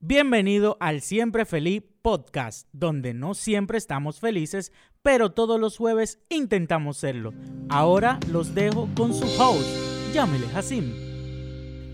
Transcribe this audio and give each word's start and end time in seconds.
Bienvenido 0.00 0.76
al 0.78 1.00
Siempre 1.00 1.44
Feliz 1.44 1.82
Podcast, 2.02 2.68
donde 2.70 3.14
no 3.14 3.34
siempre 3.34 3.78
estamos 3.78 4.20
felices, 4.20 4.70
pero 5.02 5.32
todos 5.32 5.58
los 5.58 5.76
jueves 5.76 6.20
intentamos 6.28 6.98
serlo. 6.98 7.34
Ahora 7.68 8.20
los 8.30 8.54
dejo 8.54 8.88
con 8.94 9.12
su 9.12 9.24
host, 9.42 9.68
Yamile 10.14 10.46
Hassim. 10.54 11.08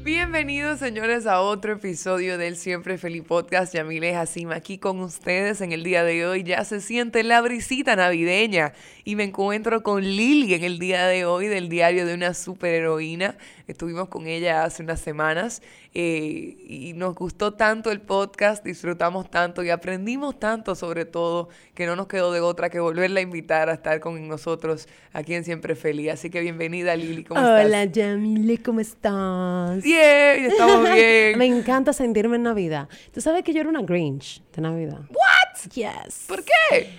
Bienvenidos 0.04 0.80
señores 0.80 1.26
a 1.26 1.40
otro 1.40 1.72
episodio 1.72 2.36
del 2.36 2.56
Siempre 2.56 2.98
Feliz 2.98 3.22
Podcast. 3.22 3.74
Yamile 3.74 4.14
Hassim 4.14 4.50
aquí 4.50 4.76
con 4.76 5.00
ustedes 5.00 5.62
en 5.62 5.72
el 5.72 5.82
día 5.82 6.04
de 6.04 6.26
hoy. 6.26 6.42
Ya 6.42 6.62
se 6.66 6.82
siente 6.82 7.22
la 7.22 7.40
brisita 7.40 7.96
navideña 7.96 8.74
y 9.04 9.16
me 9.16 9.24
encuentro 9.24 9.82
con 9.82 10.02
Lili 10.02 10.52
en 10.52 10.62
el 10.62 10.78
día 10.78 11.06
de 11.06 11.24
hoy 11.24 11.46
del 11.46 11.70
diario 11.70 12.04
de 12.04 12.12
una 12.12 12.34
superheroína. 12.34 13.38
Estuvimos 13.66 14.08
con 14.08 14.26
ella 14.26 14.64
hace 14.64 14.82
unas 14.82 15.00
semanas 15.00 15.62
eh, 15.94 16.56
y 16.68 16.92
nos 16.94 17.14
gustó 17.14 17.54
tanto 17.54 17.90
el 17.90 18.00
podcast, 18.00 18.62
disfrutamos 18.64 19.30
tanto 19.30 19.62
y 19.62 19.70
aprendimos 19.70 20.38
tanto 20.38 20.74
sobre 20.74 21.06
todo 21.06 21.48
que 21.74 21.86
no 21.86 21.96
nos 21.96 22.06
quedó 22.06 22.32
de 22.32 22.40
otra 22.40 22.68
que 22.68 22.78
volverla 22.78 23.20
a 23.20 23.22
invitar 23.22 23.70
a 23.70 23.74
estar 23.74 24.00
con 24.00 24.28
nosotros 24.28 24.86
aquí 25.12 25.34
en 25.34 25.44
Siempre 25.44 25.76
Feliz. 25.76 26.12
Así 26.12 26.28
que 26.28 26.40
bienvenida 26.40 26.94
Lili, 26.94 27.24
¿cómo 27.24 27.40
estás? 27.40 27.64
Hola 27.64 27.84
Yamile, 27.86 28.62
¿cómo 28.62 28.80
estás? 28.80 29.82
Bien, 29.82 30.44
estamos 30.44 30.92
bien. 30.94 31.38
Me 31.38 31.46
encanta 31.46 31.92
sentirme 31.92 32.36
en 32.36 32.42
Navidad. 32.42 32.88
Tú 33.12 33.20
sabes 33.20 33.42
que 33.44 33.54
yo 33.54 33.60
era 33.60 33.70
una 33.70 33.82
Grinch 33.82 34.42
de 34.54 34.62
Navidad. 34.62 35.00
¿What? 35.08 35.72
Yes. 35.72 36.24
¿Por 36.28 36.44
qué? 36.44 36.90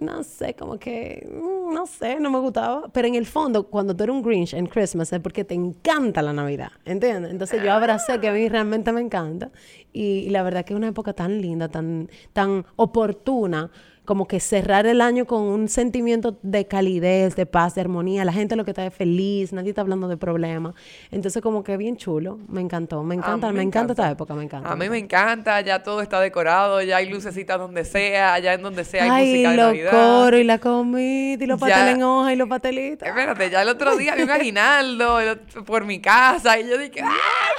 No 0.00 0.22
sé, 0.22 0.54
como 0.54 0.78
que, 0.78 1.28
mm, 1.30 1.74
no 1.74 1.86
sé, 1.86 2.20
no 2.20 2.30
me 2.30 2.38
gustaba. 2.38 2.88
Pero 2.92 3.08
en 3.08 3.14
el 3.14 3.26
fondo, 3.26 3.64
cuando 3.68 3.94
tú 3.94 4.04
eres 4.04 4.14
un 4.14 4.22
Grinch 4.22 4.54
en 4.54 4.66
Christmas 4.66 5.12
es 5.12 5.20
porque 5.20 5.44
te 5.44 5.54
encanta 5.54 6.22
la 6.22 6.32
Navidad, 6.32 6.70
¿entiendes? 6.84 7.30
Entonces 7.30 7.62
yo 7.62 7.72
abracé 7.72 8.20
que 8.20 8.28
a 8.28 8.32
mí 8.32 8.48
realmente 8.48 8.92
me 8.92 9.00
encanta. 9.00 9.50
Y, 9.92 10.20
y 10.20 10.30
la 10.30 10.42
verdad 10.42 10.64
que 10.64 10.74
es 10.74 10.76
una 10.76 10.88
época 10.88 11.12
tan 11.12 11.40
linda, 11.40 11.68
tan, 11.68 12.08
tan 12.32 12.64
oportuna 12.76 13.70
como 14.08 14.26
que 14.26 14.40
cerrar 14.40 14.86
el 14.86 15.02
año 15.02 15.26
con 15.26 15.42
un 15.42 15.68
sentimiento 15.68 16.38
de 16.40 16.66
calidez, 16.66 17.36
de 17.36 17.44
paz, 17.44 17.74
de 17.74 17.82
armonía. 17.82 18.24
La 18.24 18.32
gente 18.32 18.56
lo 18.56 18.64
que 18.64 18.70
está 18.70 18.86
es 18.86 18.94
feliz, 18.94 19.52
nadie 19.52 19.68
está 19.68 19.82
hablando 19.82 20.08
de 20.08 20.16
problemas. 20.16 20.74
Entonces, 21.10 21.42
como 21.42 21.62
que 21.62 21.76
bien 21.76 21.98
chulo. 21.98 22.38
Me 22.48 22.62
encantó, 22.62 23.02
me 23.02 23.16
encanta, 23.16 23.52
me, 23.52 23.60
encanta. 23.60 23.92
esta 23.92 24.10
época, 24.10 24.32
me 24.32 24.44
encanta. 24.44 24.72
A 24.72 24.76
mí 24.76 24.88
me 24.88 24.96
encanta, 24.96 25.60
ya 25.60 25.82
todo 25.82 26.00
está 26.00 26.20
decorado, 26.20 26.80
ya 26.80 26.96
hay 26.96 27.10
lucecitas 27.10 27.58
donde 27.58 27.84
sea, 27.84 28.32
allá 28.32 28.54
en 28.54 28.62
donde 28.62 28.82
sea 28.86 29.04
hay 29.04 29.10
Ay, 29.10 29.28
música 29.28 29.50
de 29.50 29.56
los 29.58 29.66
Navidad. 29.66 29.90
coros 29.90 30.40
y 30.40 30.44
la 30.44 30.58
comida 30.58 31.44
y 31.44 31.46
los 31.46 31.60
pasteles 31.60 31.96
en 31.96 32.02
hoja 32.02 32.32
y 32.32 32.36
los 32.36 32.48
pastelitos. 32.48 33.06
Espérate, 33.06 33.50
ya 33.50 33.60
el 33.60 33.68
otro 33.68 33.94
día 33.94 34.12
había 34.14 34.24
un 34.24 34.30
aguinaldo 34.30 35.18
por 35.66 35.84
mi 35.84 36.00
casa 36.00 36.58
y 36.58 36.66
yo 36.66 36.78
dije, 36.78 37.02
¡ay! 37.02 37.10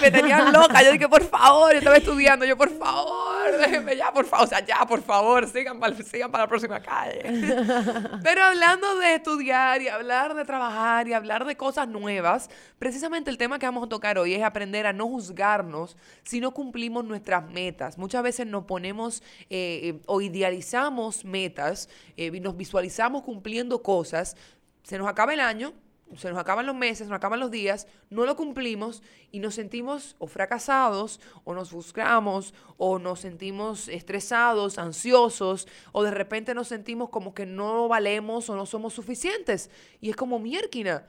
Me 0.01 0.09
tenían 0.09 0.51
loca. 0.51 0.81
Yo 0.81 0.93
dije, 0.93 1.07
por 1.07 1.23
favor, 1.23 1.73
yo 1.73 1.77
estaba 1.77 1.97
estudiando. 1.97 2.43
Yo, 2.43 2.57
por 2.57 2.75
favor, 2.75 3.55
déjenme 3.59 3.95
ya, 3.95 4.11
por 4.11 4.25
favor. 4.25 4.47
O 4.47 4.49
sea, 4.49 4.65
ya, 4.65 4.83
por 4.87 5.03
favor, 5.03 5.47
sigan 5.47 5.79
para, 5.79 5.95
sigan 5.95 6.31
para 6.39 6.45
la 6.45 6.47
próxima 6.47 6.79
calle. 6.79 7.21
Pero 8.23 8.43
hablando 8.43 8.95
de 8.99 9.15
estudiar 9.15 9.81
y 9.81 9.87
hablar 9.87 10.35
de 10.35 10.45
trabajar 10.45 11.07
y 11.07 11.13
hablar 11.13 11.45
de 11.45 11.57
cosas 11.57 11.87
nuevas, 11.87 12.49
precisamente 12.77 13.29
el 13.29 13.37
tema 13.37 13.59
que 13.59 13.65
vamos 13.65 13.85
a 13.85 13.89
tocar 13.89 14.17
hoy 14.17 14.33
es 14.33 14.43
aprender 14.43 14.87
a 14.87 14.93
no 14.93 15.07
juzgarnos 15.07 15.97
si 16.23 16.39
no 16.39 16.51
cumplimos 16.51 17.03
nuestras 17.03 17.49
metas. 17.49 17.97
Muchas 17.97 18.23
veces 18.23 18.47
nos 18.47 18.65
ponemos 18.65 19.21
eh, 19.49 19.99
o 20.05 20.21
idealizamos 20.21 21.25
metas, 21.25 21.89
eh, 22.15 22.31
nos 22.39 22.55
visualizamos 22.55 23.23
cumpliendo 23.23 23.83
cosas, 23.83 24.37
se 24.83 24.97
nos 24.97 25.07
acaba 25.07 25.33
el 25.33 25.39
año 25.41 25.73
se 26.15 26.29
nos 26.29 26.39
acaban 26.39 26.65
los 26.65 26.75
meses, 26.75 26.99
se 26.99 27.05
nos 27.05 27.17
acaban 27.17 27.39
los 27.39 27.51
días, 27.51 27.87
no 28.09 28.25
lo 28.25 28.35
cumplimos 28.35 29.03
y 29.31 29.39
nos 29.39 29.55
sentimos 29.55 30.15
o 30.19 30.27
fracasados, 30.27 31.19
o 31.43 31.53
nos 31.53 31.69
frustramos, 31.69 32.53
o 32.77 32.99
nos 32.99 33.19
sentimos 33.19 33.87
estresados, 33.87 34.79
ansiosos, 34.79 35.67
o 35.91 36.03
de 36.03 36.11
repente 36.11 36.53
nos 36.53 36.67
sentimos 36.67 37.09
como 37.09 37.33
que 37.33 37.45
no 37.45 37.87
valemos 37.87 38.49
o 38.49 38.55
no 38.55 38.65
somos 38.65 38.93
suficientes. 38.93 39.69
Y 40.01 40.09
es 40.09 40.15
como 40.15 40.39
miérquina. 40.39 41.07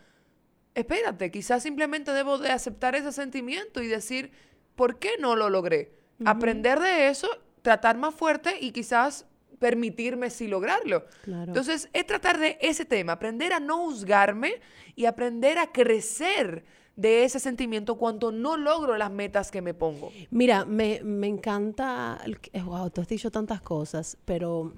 Espérate, 0.74 1.30
quizás 1.30 1.62
simplemente 1.62 2.12
debo 2.12 2.38
de 2.38 2.50
aceptar 2.50 2.94
ese 2.94 3.12
sentimiento 3.12 3.82
y 3.82 3.88
decir, 3.88 4.32
¿por 4.76 4.98
qué 4.98 5.12
no 5.18 5.34
lo 5.34 5.50
logré? 5.50 5.98
Aprender 6.24 6.78
de 6.80 7.08
eso, 7.08 7.28
tratar 7.62 7.96
más 7.96 8.14
fuerte 8.14 8.58
y 8.60 8.72
quizás 8.72 9.26
permitirme 9.60 10.30
sí 10.30 10.48
lograrlo. 10.48 11.04
Entonces, 11.26 11.88
es 11.92 12.06
tratar 12.06 12.40
de 12.40 12.58
ese 12.60 12.84
tema, 12.84 13.12
aprender 13.12 13.52
a 13.52 13.60
no 13.60 13.84
juzgarme 13.84 14.54
y 14.96 15.04
aprender 15.04 15.58
a 15.58 15.70
crecer 15.70 16.64
de 16.96 17.24
ese 17.24 17.38
sentimiento 17.38 17.96
cuando 17.96 18.32
no 18.32 18.56
logro 18.56 18.96
las 18.96 19.12
metas 19.12 19.50
que 19.50 19.62
me 19.62 19.74
pongo. 19.74 20.10
Mira, 20.30 20.64
me, 20.64 20.96
encanta, 21.26 22.20
wow, 22.64 22.90
tú 22.90 23.02
has 23.02 23.08
dicho 23.08 23.30
tantas 23.30 23.60
cosas, 23.60 24.18
pero, 24.24 24.74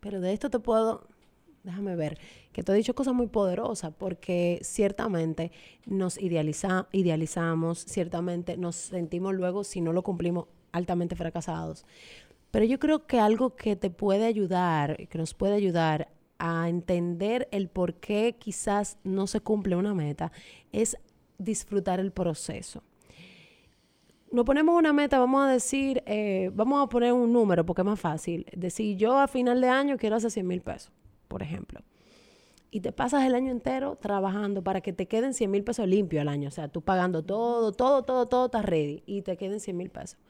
pero 0.00 0.20
de 0.20 0.32
esto 0.32 0.50
te 0.50 0.58
puedo, 0.58 1.06
déjame 1.62 1.94
ver, 1.94 2.18
que 2.52 2.64
te 2.64 2.72
he 2.72 2.74
dicho 2.74 2.94
cosas 2.94 3.14
muy 3.14 3.28
poderosas, 3.28 3.94
porque 3.96 4.58
ciertamente 4.62 5.52
nos 5.86 6.20
idealiza, 6.20 6.88
idealizamos, 6.90 7.84
ciertamente 7.84 8.56
nos 8.56 8.74
sentimos 8.74 9.32
luego, 9.34 9.62
si 9.62 9.80
no 9.80 9.92
lo 9.92 10.02
cumplimos, 10.02 10.46
altamente 10.72 11.14
fracasados. 11.14 11.86
Pero 12.54 12.66
yo 12.66 12.78
creo 12.78 13.04
que 13.04 13.18
algo 13.18 13.56
que 13.56 13.74
te 13.74 13.90
puede 13.90 14.26
ayudar, 14.26 15.08
que 15.08 15.18
nos 15.18 15.34
puede 15.34 15.54
ayudar 15.54 16.06
a 16.38 16.68
entender 16.68 17.48
el 17.50 17.66
por 17.66 17.94
qué 17.94 18.36
quizás 18.38 18.96
no 19.02 19.26
se 19.26 19.40
cumple 19.40 19.74
una 19.74 19.92
meta, 19.92 20.30
es 20.70 20.96
disfrutar 21.36 21.98
el 21.98 22.12
proceso. 22.12 22.84
Nos 24.30 24.44
ponemos 24.44 24.78
una 24.78 24.92
meta, 24.92 25.18
vamos 25.18 25.44
a 25.44 25.50
decir, 25.50 26.04
eh, 26.06 26.52
vamos 26.54 26.80
a 26.80 26.88
poner 26.88 27.12
un 27.12 27.32
número 27.32 27.66
porque 27.66 27.82
es 27.82 27.86
más 27.86 27.98
fácil. 27.98 28.46
Decir, 28.54 28.96
yo 28.96 29.18
a 29.18 29.26
final 29.26 29.60
de 29.60 29.70
año 29.70 29.96
quiero 29.96 30.14
hacer 30.14 30.30
100 30.30 30.46
mil 30.46 30.60
pesos, 30.60 30.92
por 31.26 31.42
ejemplo. 31.42 31.80
Y 32.70 32.82
te 32.82 32.92
pasas 32.92 33.24
el 33.24 33.34
año 33.34 33.50
entero 33.50 33.98
trabajando 34.00 34.62
para 34.62 34.80
que 34.80 34.92
te 34.92 35.08
queden 35.08 35.34
100 35.34 35.50
mil 35.50 35.64
pesos 35.64 35.88
limpios 35.88 36.20
al 36.20 36.28
año. 36.28 36.46
O 36.46 36.52
sea, 36.52 36.68
tú 36.68 36.82
pagando 36.82 37.24
todo, 37.24 37.72
todo, 37.72 38.04
todo, 38.04 38.28
todo 38.28 38.44
está 38.44 38.62
ready 38.62 39.02
y 39.06 39.22
te 39.22 39.36
queden 39.36 39.58
100 39.58 39.76
mil 39.76 39.90
pesos. 39.90 40.20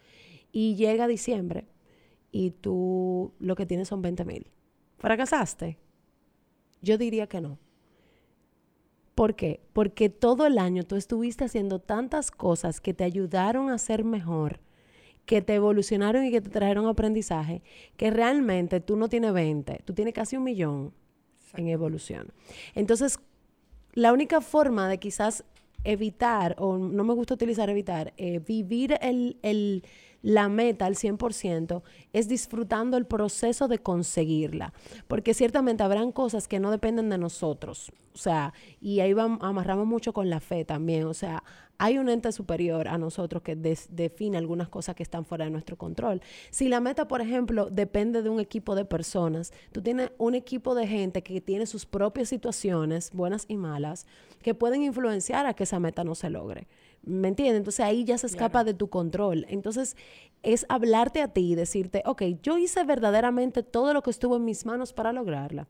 Y 0.53 0.75
llega 0.77 1.07
diciembre 1.07 1.67
y 2.35 2.51
tú 2.51 3.33
lo 3.39 3.55
que 3.55 3.65
tienes 3.65 3.87
son 3.87 4.03
20 4.03 4.25
mil. 4.25 4.49
¿Fracasaste? 4.99 5.79
Yo 6.83 6.99
diría 6.99 7.29
que 7.29 7.41
no. 7.41 7.61
¿Por 9.15 9.37
qué? 9.37 9.61
Porque 9.73 10.09
todo 10.09 10.45
el 10.45 10.59
año 10.59 10.83
tú 10.83 10.97
estuviste 10.97 11.45
haciendo 11.45 11.79
tantas 11.79 12.33
cosas 12.33 12.81
que 12.81 12.93
te 12.93 13.05
ayudaron 13.05 13.71
a 13.71 13.79
ser 13.79 14.03
mejor, 14.03 14.59
que 15.27 15.43
te 15.43 15.55
evolucionaron 15.55 16.25
y 16.25 16.33
que 16.33 16.41
te 16.41 16.51
trajeron 16.51 16.89
aprendizaje, 16.89 17.63
que 17.97 18.11
realmente 18.11 18.81
tú 18.81 18.97
no 18.97 19.09
tienes 19.09 19.33
20, 19.33 19.83
tú 19.85 19.95
tienes 19.95 20.13
casi 20.13 20.37
un 20.37 20.43
millón 20.43 20.93
en 21.55 21.69
evolución. 21.69 22.33
Entonces, 22.75 23.21
la 23.93 24.13
única 24.13 24.41
forma 24.41 24.89
de 24.89 24.99
quizás 24.99 25.45
evitar, 25.85 26.57
o 26.59 26.79
no 26.79 27.05
me 27.05 27.15
gusta 27.15 27.35
utilizar 27.35 27.71
evitar, 27.71 28.13
eh, 28.17 28.41
vivir 28.41 28.99
el, 29.01 29.39
el 29.43 29.85
la 30.25 30.49
meta 30.49 30.87
al 30.87 30.95
100% 30.95 31.83
es 32.15 32.29
disfrutando 32.29 32.97
el 32.97 33.05
proceso 33.05 33.69
de 33.69 33.79
conseguirla. 33.79 34.73
Porque 35.07 35.35
ciertamente 35.35 35.83
habrán 35.83 36.13
cosas 36.13 36.49
que 36.49 36.61
no 36.61 36.71
dependen 36.71 37.11
de 37.11 37.19
nosotros. 37.19 37.93
O 38.15 38.19
sea, 38.19 38.55
y 38.81 39.01
ahí 39.01 39.15
amarramos 39.41 39.87
mucho 39.87 40.15
con 40.15 40.31
la 40.31 40.41
fe 40.41 40.65
también. 40.65 41.05
O 41.05 41.13
sea, 41.13 41.45
hay 41.77 41.99
un 41.99 42.09
ente 42.09 42.33
superior 42.33 42.89
a 42.89 42.97
nosotros 42.97 43.43
que 43.43 43.55
define 43.55 44.39
algunas 44.39 44.71
cosas 44.71 44.95
que 44.95 45.03
están 45.03 45.27
fuera 45.27 45.45
de 45.45 45.51
nuestro 45.51 45.77
control. 45.77 46.23
Si 46.51 46.71
la 46.71 46.81
meta, 46.81 47.07
por 47.07 47.21
ejemplo, 47.21 47.69
depende 47.71 48.23
de 48.23 48.31
un 48.31 48.41
equipo 48.41 48.75
de 48.75 48.87
personas, 48.87 49.53
tú 49.73 49.83
tienes 49.83 50.11
un 50.17 50.35
equipo 50.35 50.75
de 50.75 50.87
gente 50.87 51.23
que 51.23 51.43
tiene 51.43 51.67
sus 51.67 51.85
propias 51.85 52.31
situaciones, 52.31 53.11
buenas 53.13 53.45
y 53.47 53.59
malas, 53.59 54.07
que 54.41 54.55
pueden 54.55 54.83
influenciar 54.83 55.45
a 55.45 55.53
que 55.53 55.65
esa 55.65 55.81
meta 55.81 56.03
no 56.03 56.15
se 56.15 56.31
logre. 56.31 56.67
¿Me 57.07 57.29
entiendes? 57.29 57.59
Entonces 57.59 57.85
ahí 57.85 58.05
ya 58.05 58.17
se 58.17 58.27
escapa 58.27 58.65
de 58.65 58.73
tu 58.73 58.89
control. 58.89 59.45
Entonces 59.49 59.97
es 60.43 60.65
hablarte 60.69 61.21
a 61.21 61.29
ti 61.29 61.53
y 61.53 61.55
decirte, 61.55 62.03
ok, 62.07 62.23
yo 62.43 62.57
hice 62.57 62.83
verdaderamente 62.85 63.63
todo 63.63 63.93
lo 63.93 64.03
que 64.03 64.11
estuvo 64.11 64.37
en 64.37 64.45
mis 64.45 64.65
manos 64.65 64.93
para 64.93 65.13
lograrla. 65.13 65.69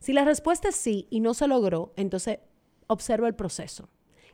Si 0.00 0.12
la 0.12 0.24
respuesta 0.24 0.68
es 0.68 0.76
sí 0.76 1.06
y 1.08 1.20
no 1.20 1.32
se 1.32 1.48
logró, 1.48 1.92
entonces 1.96 2.38
observa 2.86 3.28
el 3.28 3.34
proceso. 3.34 3.88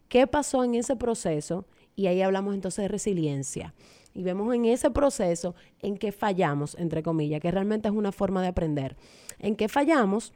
¿Qué 0.08 0.26
pasó 0.26 0.64
en 0.64 0.74
ese 0.74 0.96
proceso? 0.96 1.66
Y 1.94 2.08
ahí 2.08 2.20
hablamos 2.20 2.54
entonces 2.54 2.82
de 2.82 2.88
resiliencia. 2.88 3.74
Y 4.12 4.24
vemos 4.24 4.52
en 4.52 4.64
ese 4.64 4.90
proceso 4.90 5.54
en 5.80 5.96
que 5.96 6.10
fallamos, 6.10 6.74
entre 6.74 7.04
comillas, 7.04 7.40
que 7.40 7.50
realmente 7.52 7.88
es 7.88 7.94
una 7.94 8.10
forma 8.10 8.42
de 8.42 8.48
aprender. 8.48 8.96
En 9.38 9.54
qué 9.54 9.68
fallamos, 9.68 10.32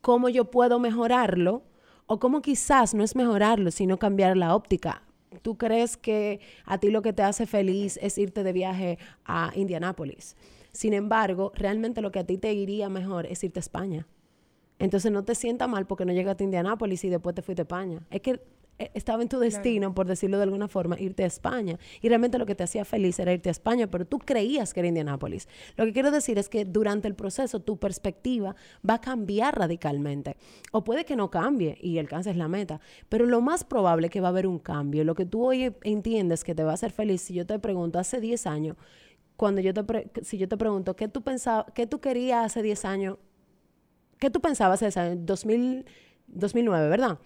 cómo 0.00 0.28
yo 0.28 0.50
puedo 0.50 0.80
mejorarlo 0.80 1.62
o 2.06 2.18
cómo 2.18 2.42
quizás 2.42 2.92
no 2.92 3.04
es 3.04 3.14
mejorarlo, 3.14 3.70
sino 3.70 3.98
cambiar 3.98 4.36
la 4.36 4.56
óptica 4.56 5.04
tú 5.40 5.56
crees 5.56 5.96
que 5.96 6.40
a 6.64 6.78
ti 6.78 6.90
lo 6.90 7.02
que 7.02 7.12
te 7.12 7.22
hace 7.22 7.46
feliz 7.46 7.98
es 8.02 8.18
irte 8.18 8.42
de 8.42 8.52
viaje 8.52 8.98
a 9.24 9.52
Indianápolis. 9.54 10.36
Sin 10.72 10.94
embargo, 10.94 11.52
realmente 11.54 12.00
lo 12.00 12.10
que 12.10 12.18
a 12.18 12.24
ti 12.24 12.38
te 12.38 12.52
iría 12.52 12.88
mejor 12.88 13.26
es 13.26 13.42
irte 13.44 13.58
a 13.58 13.60
España. 13.60 14.06
Entonces 14.78 15.12
no 15.12 15.22
te 15.24 15.34
sienta 15.34 15.68
mal 15.68 15.86
porque 15.86 16.04
no 16.04 16.12
llegaste 16.12 16.44
a 16.44 16.46
Indianápolis 16.46 17.04
y 17.04 17.08
después 17.08 17.34
te 17.34 17.42
fuiste 17.42 17.62
a 17.62 17.64
España. 17.64 18.00
Es 18.10 18.20
que 18.20 18.40
estaba 18.94 19.22
en 19.22 19.28
tu 19.28 19.38
destino, 19.38 19.94
por 19.94 20.06
decirlo 20.06 20.36
de 20.38 20.44
alguna 20.44 20.68
forma, 20.68 20.98
irte 21.00 21.24
a 21.24 21.26
España. 21.26 21.78
Y 22.00 22.08
realmente 22.08 22.38
lo 22.38 22.46
que 22.46 22.54
te 22.54 22.64
hacía 22.64 22.84
feliz 22.84 23.18
era 23.18 23.32
irte 23.32 23.48
a 23.48 23.52
España, 23.52 23.86
pero 23.90 24.06
tú 24.06 24.18
creías 24.18 24.74
que 24.74 24.80
era 24.80 24.88
Indianápolis. 24.88 25.48
Lo 25.76 25.84
que 25.84 25.92
quiero 25.92 26.10
decir 26.10 26.38
es 26.38 26.48
que 26.48 26.64
durante 26.64 27.08
el 27.08 27.14
proceso 27.14 27.60
tu 27.60 27.76
perspectiva 27.78 28.56
va 28.88 28.94
a 28.94 29.00
cambiar 29.00 29.58
radicalmente. 29.58 30.36
O 30.72 30.82
puede 30.84 31.04
que 31.04 31.16
no 31.16 31.30
cambie 31.30 31.78
y 31.80 31.98
alcances 31.98 32.36
la 32.36 32.48
meta, 32.48 32.80
pero 33.08 33.26
lo 33.26 33.40
más 33.40 33.64
probable 33.64 34.06
es 34.06 34.12
que 34.12 34.20
va 34.20 34.28
a 34.28 34.30
haber 34.30 34.46
un 34.46 34.58
cambio. 34.58 35.04
Lo 35.04 35.14
que 35.14 35.26
tú 35.26 35.44
hoy 35.44 35.74
entiendes 35.82 36.44
que 36.44 36.54
te 36.54 36.64
va 36.64 36.72
a 36.72 36.74
hacer 36.74 36.90
feliz, 36.92 37.22
si 37.22 37.34
yo 37.34 37.46
te 37.46 37.58
pregunto 37.58 37.98
hace 37.98 38.20
10 38.20 38.46
años, 38.46 38.76
cuando 39.36 39.60
yo 39.60 39.72
te 39.74 39.82
pre- 39.82 40.10
si 40.22 40.38
yo 40.38 40.48
te 40.48 40.56
pregunto 40.56 40.94
qué 40.94 41.08
tú 41.08 41.22
pensabas, 41.22 41.66
qué 41.74 41.86
tú 41.86 42.00
querías 42.00 42.46
hace 42.46 42.62
10 42.62 42.84
años, 42.84 43.16
¿qué 44.18 44.30
tú 44.30 44.40
pensabas 44.40 44.76
hace 44.82 44.86
10 44.86 44.96
años? 44.98 45.26
2000, 45.26 45.84
2009, 46.28 46.88
¿verdad? 46.88 47.18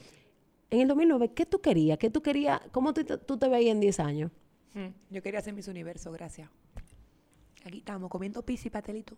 En 0.71 0.81
el 0.81 0.89
2009, 0.89 1.33
¿qué 1.35 1.47
tú 1.47 1.61
querías? 1.61 1.99
¿Qué 1.99 2.11
tú 2.11 2.23
querías? 2.23 2.61
¿Cómo 2.73 2.93
tú, 2.93 3.05
te- 3.05 3.19
tú 3.19 3.37
te 3.37 3.49
veías 3.49 3.73
en 3.73 3.81
10 3.81 4.01
años? 4.01 4.31
Mm, 4.75 4.89
Yo 5.11 5.23
quería 5.23 5.39
hacer 5.41 5.55
mis 5.55 5.69
universos, 5.69 6.13
gracias. 6.13 6.49
Aquí 7.65 7.79
estamos 7.79 8.11
comiendo 8.11 8.43
pizza 8.43 8.69
y 8.69 8.71
pastelito. 8.71 9.17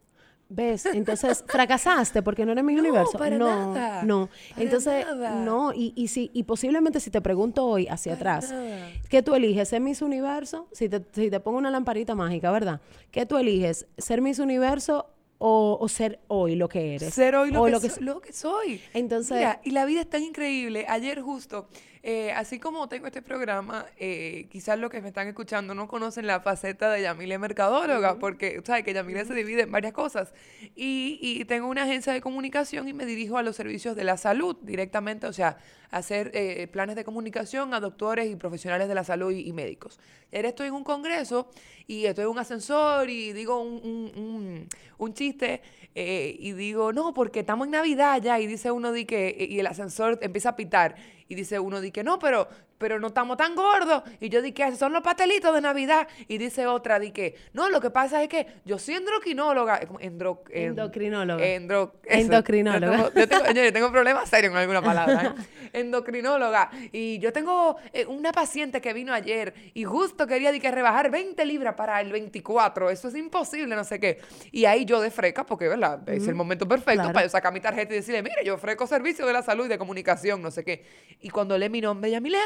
¿Ves? 0.50 0.86
Entonces, 0.94 1.44
fracasaste 1.46 2.22
porque 2.22 2.46
no 2.46 2.52
eres 2.52 2.64
mi 2.64 2.74
No, 2.74 2.80
universo. 2.80 3.18
para 3.18 3.36
no, 3.36 3.74
nada, 3.74 4.02
no. 4.04 4.28
para 4.50 4.62
Entonces, 4.62 5.04
nada. 5.06 5.42
no. 5.44 5.72
Y, 5.74 5.92
y, 5.96 6.08
si, 6.08 6.30
y 6.32 6.44
posiblemente 6.44 7.00
si 7.00 7.10
te 7.10 7.20
pregunto 7.20 7.66
hoy 7.66 7.86
hacia 7.88 8.16
Para 8.18 8.36
atrás, 8.36 8.52
nada. 8.52 8.88
¿qué 9.10 9.22
tú 9.22 9.34
eliges? 9.34 9.68
¿Ser 9.68 9.80
Miss 9.82 10.00
Universo? 10.00 10.68
Si 10.72 10.88
te, 10.88 11.04
si 11.12 11.30
te 11.30 11.40
pongo 11.40 11.58
una 11.58 11.70
lamparita 11.70 12.14
mágica, 12.14 12.50
¿verdad? 12.50 12.80
¿Qué 13.10 13.26
tú 13.26 13.36
eliges? 13.36 13.86
¿Ser 13.98 14.22
Miss 14.22 14.38
Universo 14.38 15.06
o, 15.38 15.78
o 15.80 15.88
ser 15.88 16.18
hoy 16.28 16.56
lo 16.56 16.68
que 16.68 16.94
eres? 16.96 17.14
Ser 17.14 17.36
hoy 17.36 17.50
lo, 17.50 17.62
O 17.62 17.64
que, 17.66 17.70
lo 17.70 17.80
que 17.80 17.90
so- 17.90 18.00
lo 18.00 18.20
que 18.20 18.32
soy. 18.32 18.80
Entonces- 18.94 19.36
Mira, 19.38 19.60
y 19.64 19.70
la 19.70 19.84
vida 19.84 20.00
es 20.00 20.10
tan 20.10 20.22
increíble. 20.22 20.84
Ayer 20.88 21.20
justo, 21.20 21.68
eh, 22.02 22.32
así 22.32 22.58
como 22.58 22.88
tengo 22.88 23.06
este 23.06 23.22
programa, 23.22 23.86
eh, 23.98 24.46
quizás 24.50 24.78
los 24.78 24.90
que 24.90 25.00
me 25.02 25.08
están 25.08 25.26
escuchando 25.28 25.74
no 25.74 25.88
conocen 25.88 26.26
la 26.26 26.40
faceta 26.40 26.90
de 26.90 27.02
Yamile 27.02 27.38
Mercadóloga, 27.38 28.18
porque, 28.18 28.60
sabes 28.64 28.84
que 28.84 28.94
Yamile 28.94 29.24
se 29.24 29.34
divide 29.34 29.62
en 29.62 29.72
varias 29.72 29.92
cosas. 29.92 30.32
Y, 30.76 31.18
y 31.20 31.44
tengo 31.44 31.66
una 31.68 31.82
agencia 31.84 32.12
de 32.12 32.20
comunicación 32.20 32.88
y 32.88 32.92
me 32.92 33.04
dirijo 33.06 33.38
a 33.38 33.42
los 33.42 33.56
servicios 33.56 33.96
de 33.96 34.04
la 34.04 34.16
salud 34.16 34.56
directamente, 34.62 35.26
o 35.26 35.32
sea, 35.32 35.58
hacer 35.90 36.30
eh, 36.34 36.68
planes 36.68 36.96
de 36.96 37.04
comunicación 37.04 37.72
a 37.72 37.80
doctores 37.80 38.30
y 38.30 38.36
profesionales 38.36 38.88
de 38.88 38.94
la 38.94 39.04
salud 39.04 39.32
y, 39.32 39.48
y 39.48 39.52
médicos. 39.52 39.98
Ayer 40.30 40.44
estoy 40.46 40.68
en 40.68 40.74
un 40.74 40.84
congreso 40.84 41.48
y 41.86 42.04
estoy 42.04 42.24
en 42.24 42.30
un 42.30 42.38
ascensor 42.38 43.08
y 43.08 43.32
digo 43.32 43.60
un, 43.62 43.80
un- 43.82 44.12
un- 44.22 44.68
un 44.98 45.14
chiste 45.14 45.62
eh, 45.94 46.36
y 46.38 46.52
digo, 46.52 46.92
no, 46.92 47.14
porque 47.14 47.40
estamos 47.40 47.66
en 47.66 47.70
Navidad 47.72 48.20
ya 48.22 48.38
y 48.38 48.46
dice 48.46 48.70
uno 48.70 48.92
di 48.92 49.06
que, 49.06 49.46
y 49.48 49.58
el 49.58 49.66
ascensor 49.66 50.18
empieza 50.20 50.50
a 50.50 50.56
pitar 50.56 50.96
y 51.28 51.34
dice 51.34 51.58
uno 51.58 51.80
di 51.80 51.90
que 51.90 52.02
no, 52.02 52.18
pero, 52.18 52.48
pero 52.78 52.98
no 53.00 53.08
estamos 53.08 53.36
tan 53.36 53.54
gordos 53.54 54.02
y 54.20 54.28
yo 54.28 54.40
di 54.40 54.52
que 54.52 54.74
son 54.76 54.92
los 54.92 55.02
pastelitos 55.02 55.54
de 55.54 55.60
Navidad 55.60 56.08
y 56.28 56.38
dice 56.38 56.66
otra 56.66 56.98
di 56.98 57.10
que, 57.10 57.34
no, 57.52 57.68
lo 57.68 57.80
que 57.80 57.90
pasa 57.90 58.22
es 58.22 58.28
que 58.28 58.46
yo 58.64 58.78
soy 58.78 58.94
endocrinologa, 58.94 59.80
como 59.86 59.98
endro- 60.00 60.42
en- 60.50 60.68
Endocrinóloga. 60.70 61.44
endro- 61.44 61.92
eso. 62.04 62.20
Endocrinóloga. 62.20 62.96
Yo 62.96 63.02
tengo, 63.10 63.20
yo 63.20 63.28
tengo- 63.28 63.44
señores, 63.46 63.72
tengo 63.72 63.90
problemas 63.92 64.28
serios 64.28 64.52
con 64.52 64.60
alguna 64.60 64.82
palabra. 64.82 65.34
¿eh? 65.38 65.42
Endocrinóloga. 65.80 66.70
Y 66.92 67.18
yo 67.18 67.32
tengo 67.32 67.76
eh, 67.92 68.06
una 68.06 68.32
paciente 68.32 68.80
que 68.80 68.92
vino 68.92 69.12
ayer 69.12 69.54
y 69.74 69.84
justo 69.84 70.26
quería 70.26 70.52
di 70.52 70.60
que 70.60 70.70
rebajar 70.70 71.10
20 71.10 71.44
libras 71.44 71.74
para 71.74 72.00
el 72.00 72.12
24. 72.12 72.90
Eso 72.90 73.08
es 73.08 73.16
imposible, 73.16 73.74
no 73.74 73.84
sé 73.84 73.98
qué. 74.00 74.20
Y 74.52 74.64
ahí 74.64 74.84
yo 74.84 75.00
de 75.00 75.10
freca, 75.10 75.44
porque 75.44 75.68
¿verdad? 75.68 76.08
es 76.08 76.26
el 76.28 76.34
momento 76.34 76.66
perfecto 76.66 76.94
claro. 77.02 77.12
para 77.12 77.26
yo 77.26 77.30
sacar 77.30 77.52
mi 77.52 77.60
tarjeta 77.60 77.92
y 77.92 77.96
decirle, 77.96 78.22
mire, 78.22 78.44
yo 78.44 78.54
ofrezco 78.54 78.86
servicio 78.86 79.26
de 79.26 79.32
la 79.32 79.42
salud 79.42 79.66
y 79.66 79.68
de 79.68 79.78
comunicación, 79.78 80.40
no 80.42 80.50
sé 80.50 80.64
qué. 80.64 80.84
Y 81.20 81.30
cuando 81.30 81.56
lee 81.58 81.68
mi 81.68 81.80
nombre, 81.80 82.08
ella, 82.10 82.18
¿Yamile 82.18 82.38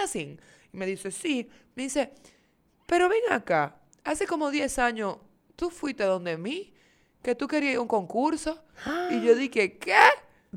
Y 0.72 0.76
me 0.76 0.86
dice, 0.86 1.10
sí. 1.10 1.48
Me 1.74 1.84
dice, 1.84 2.12
pero 2.86 3.08
ven 3.08 3.22
acá, 3.30 3.76
hace 4.04 4.26
como 4.26 4.50
10 4.50 4.78
años, 4.78 5.16
tú 5.56 5.70
fuiste 5.70 6.04
donde 6.04 6.36
mí, 6.36 6.72
que 7.22 7.34
tú 7.34 7.46
querías 7.46 7.78
un 7.78 7.88
concurso. 7.88 8.62
Y 9.10 9.20
yo 9.22 9.34
dije, 9.36 9.78
¿qué? 9.78 9.96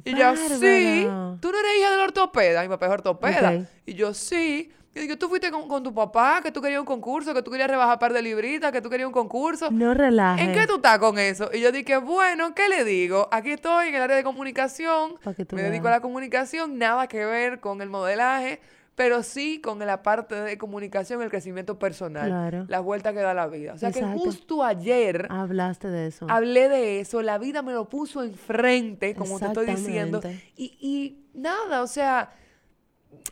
Y 0.04 0.16
yo, 0.16 0.36
sí, 0.36 1.08
tú 1.40 1.52
no 1.52 1.60
eres 1.60 1.72
hija 1.80 1.92
del 1.92 2.02
ortopeda. 2.02 2.62
Mi 2.64 2.68
papá 2.68 2.88
es 2.88 2.92
ortopeda. 2.92 3.66
Y 3.86 3.94
yo, 3.94 4.14
sí. 4.14 4.72
Y 4.94 5.00
dije, 5.02 5.18
tú 5.18 5.28
fuiste 5.28 5.52
con, 5.52 5.68
con 5.68 5.84
tu 5.84 5.94
papá, 5.94 6.40
que 6.42 6.52
tú 6.52 6.62
querías 6.62 6.80
un 6.80 6.86
concurso, 6.86 7.34
que 7.34 7.42
tú 7.42 7.52
querías 7.52 7.70
rebajar 7.70 8.00
par 8.00 8.14
de 8.14 8.22
libritas, 8.22 8.72
que 8.72 8.82
tú 8.82 8.90
querías 8.90 9.08
un 9.08 9.14
concurso. 9.14 9.70
No 9.70 9.94
relajes. 9.94 10.48
¿En 10.48 10.54
qué 10.54 10.66
tú 10.68 10.76
estás 10.76 11.00
con 11.00 11.20
eso? 11.20 11.50
Y 11.54 11.60
yo 11.60 11.72
dije, 11.74 11.98
bueno, 11.98 12.56
¿qué 12.56 12.70
le 12.70 12.86
digo? 12.86 13.28
Aquí 13.30 13.52
estoy 13.52 13.90
en 13.90 13.96
el 13.96 14.02
área 14.02 14.16
de 14.16 14.24
comunicación, 14.24 15.16
me 15.52 15.64
dedico 15.64 15.90
a 15.90 15.92
la 15.92 16.00
comunicación, 16.00 16.78
nada 16.78 17.08
que 17.08 17.26
ver 17.26 17.60
con 17.60 17.82
el 17.82 17.90
modelaje, 17.90 18.62
pero 18.96 19.24
sí 19.24 19.60
con 19.62 19.80
la 19.80 20.02
parte 20.04 20.36
de 20.36 20.58
comunicación, 20.58 21.22
el 21.22 21.30
crecimiento 21.30 21.78
personal, 21.78 22.28
Claro. 22.30 22.66
la 22.70 22.80
vuelta 22.80 23.12
que 23.14 23.20
da 23.20 23.34
la 23.34 23.48
vida. 23.48 23.74
O 23.74 23.78
sea 23.78 23.92
que 23.92 24.02
justo 24.04 24.64
ayer 24.64 25.28
Hablaste 25.30 25.90
de 25.90 26.08
eso. 26.08 26.26
hablé 26.30 26.70
de 26.70 27.02
eso, 27.02 27.22
la 27.22 27.38
vida 27.38 27.62
me 27.62 27.74
lo 27.74 27.90
puso 27.90 28.24
enfrente, 28.24 29.14
como 29.16 29.38
te 29.40 29.46
estoy 29.48 29.66
diciendo, 29.68 30.22
y, 30.56 30.78
y 30.80 31.18
nada, 31.38 31.82
o 31.84 31.88
sea, 31.88 32.32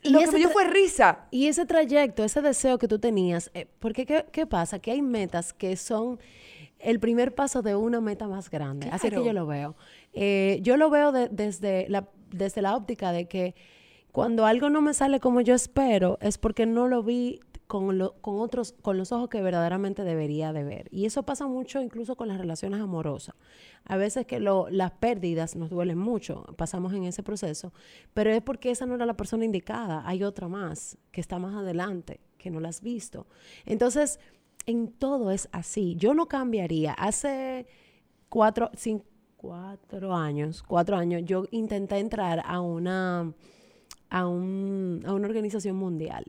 Y 0.02 0.10
lo 0.10 0.20
que 0.20 0.28
me 0.32 0.38
dio 0.40 0.50
fue 0.50 0.66
risa. 0.66 1.28
Y 1.32 1.48
ese 1.48 1.66
trayecto, 1.66 2.24
ese 2.24 2.42
deseo 2.42 2.78
que 2.78 2.88
tú 2.88 3.00
tenías, 3.00 3.50
eh, 3.54 3.68
porque 3.80 4.06
¿qué, 4.06 4.26
qué 4.32 4.46
pasa? 4.46 4.80
Que 4.80 4.92
hay 4.92 5.02
metas 5.02 5.54
que 5.54 5.76
son 5.78 6.20
el 6.80 7.00
primer 7.00 7.34
paso 7.34 7.62
de 7.62 7.76
una 7.76 8.02
meta 8.02 8.28
más 8.28 8.50
grande. 8.50 8.90
Así 8.92 9.04
que 9.08 9.12
Claro. 9.12 9.26
yo 9.26 9.34
lo 9.34 9.46
veo. 9.48 9.76
Eh, 10.12 10.60
yo 10.62 10.76
lo 10.76 10.90
veo 10.90 11.14
de- 11.14 11.30
desde, 11.30 11.86
la, 11.88 12.10
desde 12.32 12.62
la 12.62 12.76
óptica 12.76 13.14
de 13.14 13.26
que 13.30 13.56
cuando 14.14 14.46
algo 14.46 14.70
no 14.70 14.82
me 14.82 14.94
sale 14.94 15.20
como 15.20 15.42
yo 15.42 15.54
espero, 15.56 16.18
es 16.22 16.38
porque 16.38 16.66
no 16.66 16.88
lo 16.88 17.04
vi 17.04 17.42
con, 17.68 17.98
lo- 17.98 18.14
con 18.22 18.40
otros, 18.40 18.74
con 18.82 18.98
los 18.98 19.12
ojos 19.12 19.28
que 19.30 19.42
verdaderamente 19.42 20.04
debería 20.04 20.54
de 20.54 20.64
ver. 20.64 20.88
Y 20.92 21.06
eso 21.06 21.24
pasa 21.24 21.48
mucho 21.48 21.82
incluso 21.82 22.16
con 22.16 22.28
las 22.28 22.38
relaciones 22.38 22.80
amorosas. 22.80 23.34
A 23.86 23.98
veces 23.98 24.26
que 24.28 24.40
lo- 24.40 24.70
las 24.70 24.92
pérdidas 24.92 25.56
nos 25.56 25.70
duelen 25.72 25.98
mucho, 25.98 26.44
pasamos 26.58 26.94
en 26.94 27.06
ese 27.06 27.24
proceso, 27.24 27.74
pero 28.14 28.30
es 28.32 28.42
porque 28.44 28.70
esa 28.72 28.86
no 28.86 28.94
era 28.96 29.06
la 29.08 29.18
persona 29.18 29.46
indicada. 29.46 30.04
Hay 30.06 30.24
otra 30.24 30.48
más 30.48 30.98
que 31.12 31.20
está 31.20 31.40
más 31.40 31.56
adelante, 31.56 32.20
que 32.38 32.52
no 32.52 32.60
la 32.60 32.70
has 32.70 32.82
visto. 32.82 33.26
Entonces, 33.66 34.20
en 34.68 34.92
todo 34.92 35.32
es 35.32 35.50
así. 35.52 35.96
Yo 35.96 36.14
no 36.14 36.28
cambiaría. 36.28 36.94
Hace 36.94 37.66
cuatro, 38.30 38.70
cin- 38.74 39.04
cuatro 39.38 40.14
años, 40.16 40.62
cuatro 40.62 40.96
años, 40.98 41.24
yo 41.26 41.46
intenté 41.52 41.98
entrar 41.98 42.44
a 42.46 42.62
una, 42.62 43.34
a 44.14 44.28
un- 44.28 45.02
a 45.08 45.14
una 45.14 45.28
organización 45.28 45.76
mundial 45.76 46.24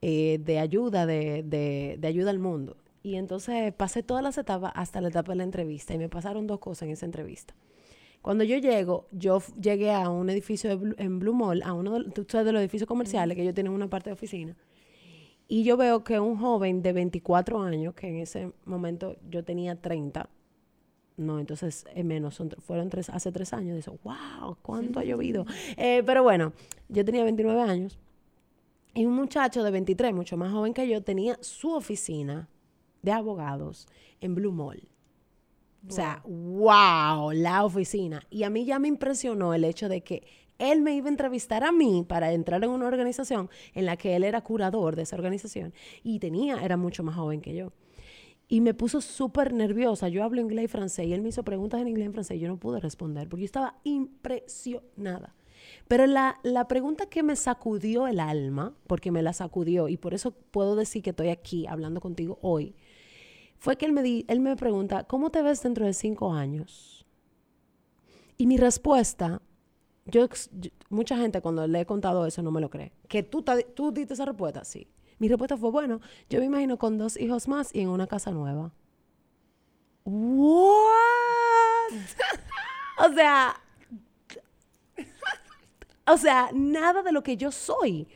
eh, 0.00 0.38
de 0.44 0.58
ayuda, 0.60 1.06
de, 1.06 1.42
de- 1.42 1.96
de 1.98 2.08
ayuda 2.08 2.30
al 2.30 2.38
mundo. 2.38 2.76
Y 3.02 3.16
entonces 3.16 3.72
pasé 3.74 4.02
todas 4.02 4.22
las 4.22 4.38
etapas 4.38 4.72
hasta 4.76 5.00
la 5.00 5.08
etapa 5.08 5.32
de 5.32 5.36
la 5.38 5.44
entrevista 5.44 5.92
y 5.94 5.98
me 5.98 6.08
pasaron 6.08 6.46
dos 6.46 6.58
cosas 6.60 6.84
en 6.84 6.90
esa 6.92 7.04
entrevista. 7.06 7.54
Cuando 8.22 8.44
yo 8.44 8.56
llego, 8.58 9.06
yo 9.12 9.42
llegué 9.60 9.90
a 9.92 10.08
un 10.08 10.30
edificio 10.30 10.78
de 10.78 10.94
en 10.98 11.18
Blue 11.18 11.34
Mall, 11.34 11.62
a 11.62 11.72
uno 11.74 11.98
de, 11.98 12.04
de 12.44 12.52
los 12.52 12.60
edificios 12.60 12.86
comerciales 12.88 13.34
que 13.36 13.42
ellos 13.42 13.54
tienen 13.54 13.72
una 13.72 13.88
parte 13.90 14.08
de 14.10 14.14
oficina. 14.14 14.56
Y 15.48 15.64
yo 15.64 15.76
veo 15.76 16.04
que 16.04 16.20
un 16.20 16.38
joven 16.38 16.80
de 16.80 16.92
24 16.94 17.60
años, 17.60 17.92
que 17.94 18.08
en 18.08 18.16
ese 18.16 18.52
momento 18.64 19.16
yo 19.30 19.42
tenía 19.44 19.74
30, 19.76 20.28
no, 21.16 21.38
entonces 21.38 21.84
es 21.94 22.04
menos, 22.04 22.34
son 22.34 22.50
fueron 22.58 22.90
tres, 22.90 23.08
hace 23.08 23.30
tres 23.30 23.52
años. 23.52 23.76
Dice, 23.76 23.90
wow, 24.02 24.56
¿cuánto 24.62 25.00
ha 25.00 25.04
llovido? 25.04 25.46
Eh, 25.76 26.02
pero 26.04 26.22
bueno, 26.22 26.52
yo 26.88 27.04
tenía 27.04 27.22
29 27.24 27.60
años 27.60 27.98
y 28.94 29.06
un 29.06 29.14
muchacho 29.14 29.62
de 29.62 29.70
23, 29.70 30.12
mucho 30.12 30.36
más 30.36 30.52
joven 30.52 30.74
que 30.74 30.88
yo, 30.88 31.02
tenía 31.02 31.38
su 31.40 31.72
oficina 31.72 32.48
de 33.02 33.12
abogados 33.12 33.86
en 34.20 34.34
Blue 34.34 34.52
Mall. 34.52 34.88
O 35.86 35.92
sea, 35.92 36.22
wow, 36.24 37.32
la 37.32 37.62
oficina. 37.64 38.22
Y 38.30 38.44
a 38.44 38.50
mí 38.50 38.64
ya 38.64 38.78
me 38.78 38.88
impresionó 38.88 39.52
el 39.52 39.64
hecho 39.64 39.88
de 39.90 40.02
que 40.02 40.26
él 40.58 40.80
me 40.80 40.94
iba 40.94 41.08
a 41.08 41.10
entrevistar 41.10 41.62
a 41.62 41.72
mí 41.72 42.04
para 42.08 42.32
entrar 42.32 42.64
en 42.64 42.70
una 42.70 42.86
organización 42.86 43.50
en 43.74 43.84
la 43.84 43.96
que 43.96 44.16
él 44.16 44.24
era 44.24 44.40
curador 44.40 44.96
de 44.96 45.02
esa 45.02 45.16
organización 45.16 45.74
y 46.02 46.20
tenía, 46.20 46.64
era 46.64 46.76
mucho 46.76 47.02
más 47.02 47.16
joven 47.16 47.40
que 47.40 47.54
yo. 47.54 47.72
Y 48.48 48.60
me 48.60 48.74
puso 48.74 49.00
súper 49.00 49.52
nerviosa. 49.54 50.08
Yo 50.08 50.22
hablo 50.22 50.40
inglés 50.40 50.66
y 50.66 50.68
francés 50.68 51.06
y 51.06 51.12
él 51.12 51.22
me 51.22 51.30
hizo 51.30 51.42
preguntas 51.44 51.80
en 51.80 51.88
inglés 51.88 52.08
y 52.08 52.12
francés 52.12 52.36
y 52.36 52.40
yo 52.40 52.48
no 52.48 52.58
pude 52.58 52.80
responder 52.80 53.28
porque 53.28 53.42
yo 53.42 53.46
estaba 53.46 53.78
impresionada. 53.84 55.34
Pero 55.88 56.06
la, 56.06 56.38
la 56.42 56.68
pregunta 56.68 57.06
que 57.06 57.22
me 57.22 57.36
sacudió 57.36 58.06
el 58.06 58.20
alma, 58.20 58.74
porque 58.86 59.10
me 59.10 59.22
la 59.22 59.32
sacudió 59.32 59.88
y 59.88 59.96
por 59.96 60.12
eso 60.14 60.32
puedo 60.32 60.76
decir 60.76 61.02
que 61.02 61.10
estoy 61.10 61.28
aquí 61.30 61.66
hablando 61.66 62.00
contigo 62.00 62.38
hoy, 62.42 62.74
fue 63.58 63.76
que 63.76 63.86
él 63.86 63.92
me, 63.92 64.02
di- 64.02 64.24
él 64.28 64.40
me 64.40 64.56
pregunta, 64.56 65.04
¿cómo 65.04 65.30
te 65.30 65.42
ves 65.42 65.62
dentro 65.62 65.86
de 65.86 65.94
cinco 65.94 66.32
años? 66.34 67.06
Y 68.36 68.46
mi 68.46 68.56
respuesta, 68.56 69.42
yo, 70.06 70.28
mucha 70.90 71.16
gente 71.16 71.40
cuando 71.42 71.66
le 71.66 71.80
he 71.82 71.86
contado 71.86 72.26
eso 72.26 72.42
no 72.42 72.50
me 72.50 72.60
lo 72.60 72.70
cree. 72.70 72.92
¿Que 73.08 73.22
tú, 73.22 73.44
tú 73.74 73.92
diste 73.92 74.14
esa 74.14 74.24
respuesta? 74.26 74.64
Sí. 74.64 74.88
Mi 75.18 75.28
respuesta 75.28 75.56
fue, 75.56 75.70
bueno, 75.70 76.00
yo 76.28 76.40
me 76.40 76.46
imagino 76.46 76.78
con 76.78 76.98
dos 76.98 77.18
hijos 77.18 77.48
más 77.48 77.74
y 77.74 77.80
en 77.80 77.88
una 77.88 78.06
casa 78.06 78.30
nueva. 78.30 78.72
¿What? 80.04 81.92
o 83.10 83.14
sea, 83.14 83.60
o 86.06 86.16
sea, 86.18 86.50
nada 86.52 87.02
de 87.02 87.12
lo 87.12 87.22
que 87.22 87.36
yo 87.36 87.50
soy. 87.50 88.06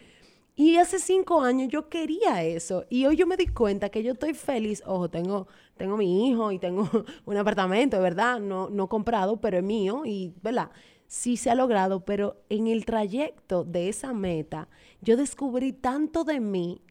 Y 0.54 0.76
hace 0.76 0.98
cinco 0.98 1.40
años 1.40 1.68
yo 1.68 1.88
quería 1.88 2.42
eso. 2.42 2.84
Y 2.90 3.06
hoy 3.06 3.16
yo 3.16 3.26
me 3.26 3.36
di 3.36 3.46
cuenta 3.46 3.90
que 3.90 4.02
yo 4.02 4.12
estoy 4.12 4.34
feliz. 4.34 4.82
Ojo, 4.86 5.08
tengo, 5.08 5.46
tengo 5.76 5.96
mi 5.96 6.28
hijo 6.28 6.50
y 6.50 6.58
tengo 6.58 6.88
un 7.26 7.36
apartamento, 7.36 8.00
¿verdad? 8.00 8.40
No, 8.40 8.68
no 8.68 8.88
comprado, 8.88 9.36
pero 9.40 9.58
es 9.58 9.62
mío 9.62 10.02
y, 10.04 10.34
¿verdad? 10.42 10.70
Sí 11.08 11.38
se 11.38 11.50
ha 11.50 11.54
logrado, 11.54 12.04
pero 12.04 12.36
en 12.50 12.66
el 12.66 12.84
trayecto 12.84 13.64
de 13.64 13.88
esa 13.88 14.12
meta, 14.12 14.68
yo 15.00 15.16
descubrí 15.16 15.72
tanto 15.72 16.22
de 16.22 16.38
mí 16.38 16.82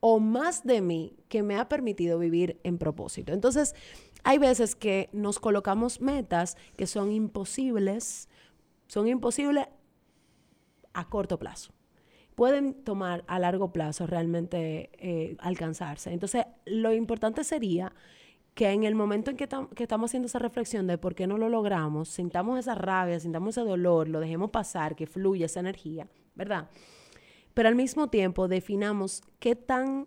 o 0.00 0.20
más 0.20 0.62
de 0.62 0.82
mí 0.82 1.16
que 1.28 1.42
me 1.42 1.56
ha 1.56 1.68
permitido 1.68 2.18
vivir 2.18 2.60
en 2.64 2.76
propósito. 2.76 3.32
Entonces, 3.32 3.74
hay 4.24 4.36
veces 4.38 4.74
que 4.76 5.08
nos 5.12 5.38
colocamos 5.38 6.02
metas 6.02 6.58
que 6.76 6.86
son 6.86 7.10
imposibles, 7.10 8.28
son 8.88 9.08
imposibles 9.08 9.66
a 10.92 11.08
corto 11.08 11.38
plazo. 11.38 11.72
Pueden 12.34 12.74
tomar 12.74 13.24
a 13.26 13.38
largo 13.38 13.72
plazo 13.72 14.06
realmente 14.06 14.90
eh, 14.98 15.36
alcanzarse. 15.38 16.12
Entonces, 16.12 16.44
lo 16.66 16.92
importante 16.92 17.42
sería 17.42 17.94
que 18.54 18.70
en 18.70 18.84
el 18.84 18.94
momento 18.94 19.30
en 19.30 19.36
que, 19.36 19.44
estamos 19.44 20.10
haciendo 20.10 20.26
esa 20.26 20.38
reflexión 20.38 20.86
de 20.86 20.98
por 20.98 21.14
qué 21.14 21.26
no 21.26 21.38
lo 21.38 21.48
logramos, 21.48 22.08
sintamos 22.08 22.58
esa 22.58 22.74
rabia, 22.74 23.18
sintamos 23.18 23.56
ese 23.56 23.66
dolor, 23.66 24.08
lo 24.08 24.20
dejemos 24.20 24.50
pasar, 24.50 24.94
que 24.94 25.06
fluya 25.06 25.46
esa 25.46 25.60
energía, 25.60 26.06
¿verdad? 26.34 26.68
Pero 27.54 27.68
al 27.68 27.74
mismo 27.74 28.08
tiempo 28.08 28.48
definamos 28.48 29.22
qué 29.38 29.56
tan 29.56 30.06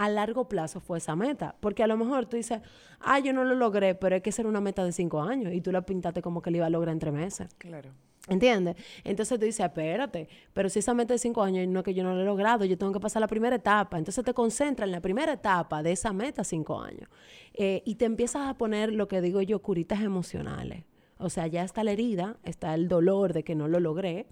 a 0.00 0.08
largo 0.08 0.48
plazo 0.48 0.80
fue 0.80 0.96
esa 0.96 1.14
meta. 1.14 1.56
Porque 1.60 1.82
a 1.82 1.86
lo 1.86 1.98
mejor 1.98 2.24
tú 2.24 2.38
dices, 2.38 2.62
ah, 3.00 3.18
yo 3.18 3.34
no 3.34 3.44
lo 3.44 3.54
logré, 3.54 3.94
pero 3.94 4.14
hay 4.14 4.22
que 4.22 4.32
ser 4.32 4.46
una 4.46 4.60
meta 4.60 4.82
de 4.82 4.92
cinco 4.92 5.20
años 5.20 5.52
y 5.52 5.60
tú 5.60 5.72
la 5.72 5.82
pintaste 5.82 6.22
como 6.22 6.40
que 6.40 6.50
le 6.50 6.56
iba 6.56 6.66
a 6.66 6.70
lograr 6.70 6.94
en 6.94 6.98
tres 6.98 7.12
meses. 7.12 7.54
Claro. 7.58 7.90
¿Entiendes? 8.28 8.76
Entonces 9.02 9.38
tú 9.38 9.44
dices, 9.44 9.64
espérate, 9.64 10.28
pero 10.52 10.68
si 10.68 10.78
esa 10.78 10.92
meta 10.92 11.14
de 11.14 11.18
cinco 11.18 11.42
años 11.42 11.66
no 11.66 11.80
es 11.80 11.84
que 11.84 11.94
yo 11.94 12.04
no 12.04 12.14
lo 12.14 12.20
he 12.20 12.24
logrado, 12.24 12.64
yo 12.64 12.76
tengo 12.76 12.92
que 12.92 13.00
pasar 13.00 13.20
la 13.20 13.26
primera 13.26 13.56
etapa. 13.56 13.98
Entonces 13.98 14.24
te 14.24 14.34
concentras 14.34 14.86
en 14.86 14.92
la 14.92 15.00
primera 15.00 15.32
etapa 15.32 15.82
de 15.82 15.92
esa 15.92 16.12
meta 16.12 16.44
cinco 16.44 16.80
años. 16.80 17.08
Eh, 17.54 17.82
y 17.86 17.94
te 17.94 18.04
empiezas 18.04 18.48
a 18.48 18.54
poner 18.58 18.92
lo 18.92 19.08
que 19.08 19.20
digo 19.20 19.40
yo, 19.40 19.60
curitas 19.62 20.02
emocionales. 20.02 20.84
O 21.18 21.30
sea, 21.30 21.46
ya 21.46 21.64
está 21.64 21.82
la 21.82 21.92
herida, 21.92 22.36
está 22.44 22.74
el 22.74 22.88
dolor 22.88 23.32
de 23.32 23.42
que 23.42 23.54
no 23.54 23.68
lo 23.68 23.80
logré, 23.80 24.26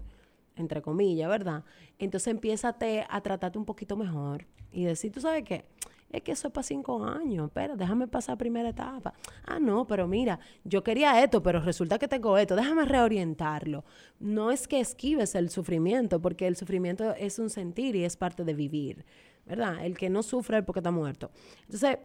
entre 0.55 0.81
comillas, 0.81 1.29
¿verdad? 1.29 1.63
Entonces 1.97 2.27
empieza 2.27 2.75
a 3.09 3.21
tratarte 3.21 3.57
un 3.57 3.65
poquito 3.65 3.95
mejor 3.95 4.45
y 4.71 4.83
decir, 4.83 5.11
¿tú 5.11 5.21
sabes 5.21 5.43
qué? 5.43 5.65
Es 6.11 6.23
que 6.23 6.31
eso 6.31 6.47
es 6.47 6.53
para 6.53 6.63
cinco 6.63 7.03
años, 7.03 7.47
espera, 7.47 7.75
déjame 7.75 8.07
pasar 8.07 8.37
primera 8.37 8.69
etapa. 8.69 9.13
Ah, 9.45 9.59
no, 9.59 9.85
pero 9.85 10.07
mira, 10.07 10.39
yo 10.63 10.83
quería 10.83 11.23
esto, 11.23 11.43
pero 11.43 11.59
resulta 11.59 11.99
que 11.99 12.07
tengo 12.07 12.37
esto, 12.37 12.55
déjame 12.55 12.85
reorientarlo. 12.85 13.85
No 14.19 14.49
es 14.49 14.67
que 14.67 14.79
esquives 14.79 15.35
el 15.35 15.49
sufrimiento, 15.49 16.19
porque 16.19 16.47
el 16.47 16.55
sufrimiento 16.55 17.13
es 17.13 17.37
un 17.37 17.51
sentir 17.51 17.95
y 17.95 18.05
es 18.05 18.17
parte 18.17 18.43
de 18.43 18.55
vivir, 18.55 19.05
¿verdad? 19.45 19.85
El 19.85 19.97
que 19.97 20.09
no 20.09 20.23
sufre 20.23 20.57
es 20.57 20.65
porque 20.65 20.79
está 20.79 20.91
muerto. 20.91 21.29
Entonces, 21.61 21.99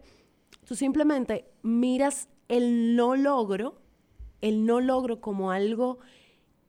tú 0.67 0.75
simplemente 0.75 1.47
miras 1.63 2.29
el 2.49 2.97
no 2.97 3.17
logro, 3.17 3.81
el 4.43 4.67
no 4.67 4.81
logro 4.83 5.23
como 5.23 5.51
algo 5.51 5.99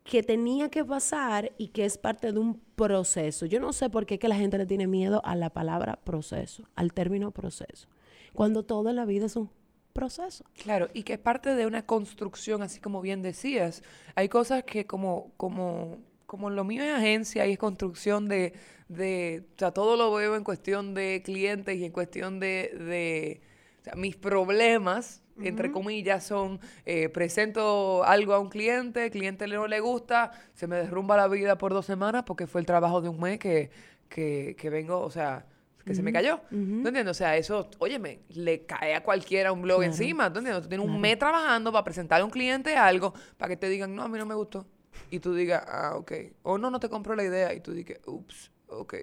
que 0.05 0.21
tenía 0.21 0.69
que 0.69 0.85
pasar 0.85 1.51
y 1.57 1.69
que 1.69 1.83
es 1.83 1.97
parte 1.97 2.31
de 2.31 2.39
un 2.39 2.61
proceso. 2.75 3.47
Yo 3.47 3.59
no 3.59 3.73
sé 3.73 3.89
por 3.89 4.05
qué 4.05 4.19
que 4.19 4.27
la 4.27 4.35
gente 4.35 4.57
le 4.59 4.67
tiene 4.67 4.85
miedo 4.85 5.19
a 5.25 5.35
la 5.35 5.49
palabra 5.49 5.99
proceso, 6.03 6.63
al 6.75 6.93
término 6.93 7.31
proceso, 7.31 7.87
cuando 8.31 8.63
todo 8.63 8.91
en 8.91 8.97
la 8.97 9.05
vida 9.05 9.25
es 9.25 9.35
un 9.35 9.49
proceso. 9.93 10.45
Claro, 10.61 10.89
y 10.93 11.01
que 11.03 11.13
es 11.13 11.19
parte 11.19 11.55
de 11.55 11.65
una 11.65 11.87
construcción, 11.87 12.61
así 12.61 12.79
como 12.79 13.01
bien 13.01 13.23
decías. 13.23 13.81
Hay 14.13 14.29
cosas 14.29 14.63
que 14.63 14.85
como, 14.85 15.31
como, 15.37 15.97
como 16.27 16.51
lo 16.51 16.63
mío 16.63 16.83
es 16.83 16.93
agencia 16.93 17.47
y 17.47 17.53
es 17.53 17.57
construcción 17.57 18.27
de, 18.27 18.53
de, 18.87 19.47
o 19.55 19.59
sea, 19.59 19.71
todo 19.71 19.97
lo 19.97 20.13
veo 20.13 20.35
en 20.35 20.43
cuestión 20.43 20.93
de 20.93 21.23
clientes 21.25 21.77
y 21.77 21.83
en 21.83 21.91
cuestión 21.91 22.39
de, 22.39 22.77
de 22.77 23.41
sea, 23.85 23.95
mis 23.95 24.15
problemas 24.15 25.21
entre 25.41 25.71
comillas, 25.71 26.23
son, 26.23 26.59
eh, 26.85 27.09
presento 27.09 28.03
algo 28.05 28.33
a 28.33 28.39
un 28.39 28.49
cliente, 28.49 29.05
el 29.05 29.11
cliente 29.11 29.47
no 29.47 29.67
le 29.67 29.79
gusta, 29.79 30.31
se 30.53 30.67
me 30.67 30.77
derrumba 30.77 31.17
la 31.17 31.27
vida 31.27 31.57
por 31.57 31.73
dos 31.73 31.85
semanas 31.85 32.23
porque 32.25 32.47
fue 32.47 32.61
el 32.61 32.67
trabajo 32.67 33.01
de 33.01 33.09
un 33.09 33.19
mes 33.19 33.39
que, 33.39 33.69
que, 34.07 34.55
que 34.57 34.69
vengo, 34.69 35.01
o 35.01 35.11
sea, 35.11 35.45
que 35.85 35.93
se 35.93 36.01
me 36.01 36.11
cayó. 36.11 36.41
¿No 36.49 36.87
entiendes? 36.87 37.11
O 37.11 37.13
sea, 37.13 37.37
eso, 37.37 37.69
óyeme, 37.77 38.21
le 38.29 38.65
cae 38.65 38.95
a 38.95 39.03
cualquiera 39.03 39.51
un 39.51 39.61
blog 39.61 39.83
encima. 39.83 40.29
¿No 40.29 40.39
entiendes? 40.39 40.63
Tú 40.63 40.69
tienes 40.69 40.87
un 40.87 40.99
mes 40.99 41.19
trabajando 41.19 41.71
para 41.71 41.83
presentarle 41.83 42.23
a 42.23 42.25
un 42.25 42.31
cliente 42.31 42.75
algo, 42.75 43.13
para 43.37 43.49
que 43.49 43.57
te 43.57 43.69
digan, 43.69 43.93
no, 43.93 44.01
a 44.01 44.07
mí 44.07 44.17
no 44.17 44.25
me 44.25 44.33
gustó. 44.33 44.65
Y 45.11 45.19
tú 45.19 45.35
digas, 45.35 45.63
ah, 45.67 45.91
ok. 45.95 46.11
O 46.41 46.57
no, 46.57 46.71
no 46.71 46.79
te 46.79 46.89
compro 46.89 47.15
la 47.15 47.23
idea. 47.23 47.53
Y 47.53 47.59
tú 47.59 47.71
digas, 47.71 47.99
ups, 48.07 48.51
ok. 48.67 48.95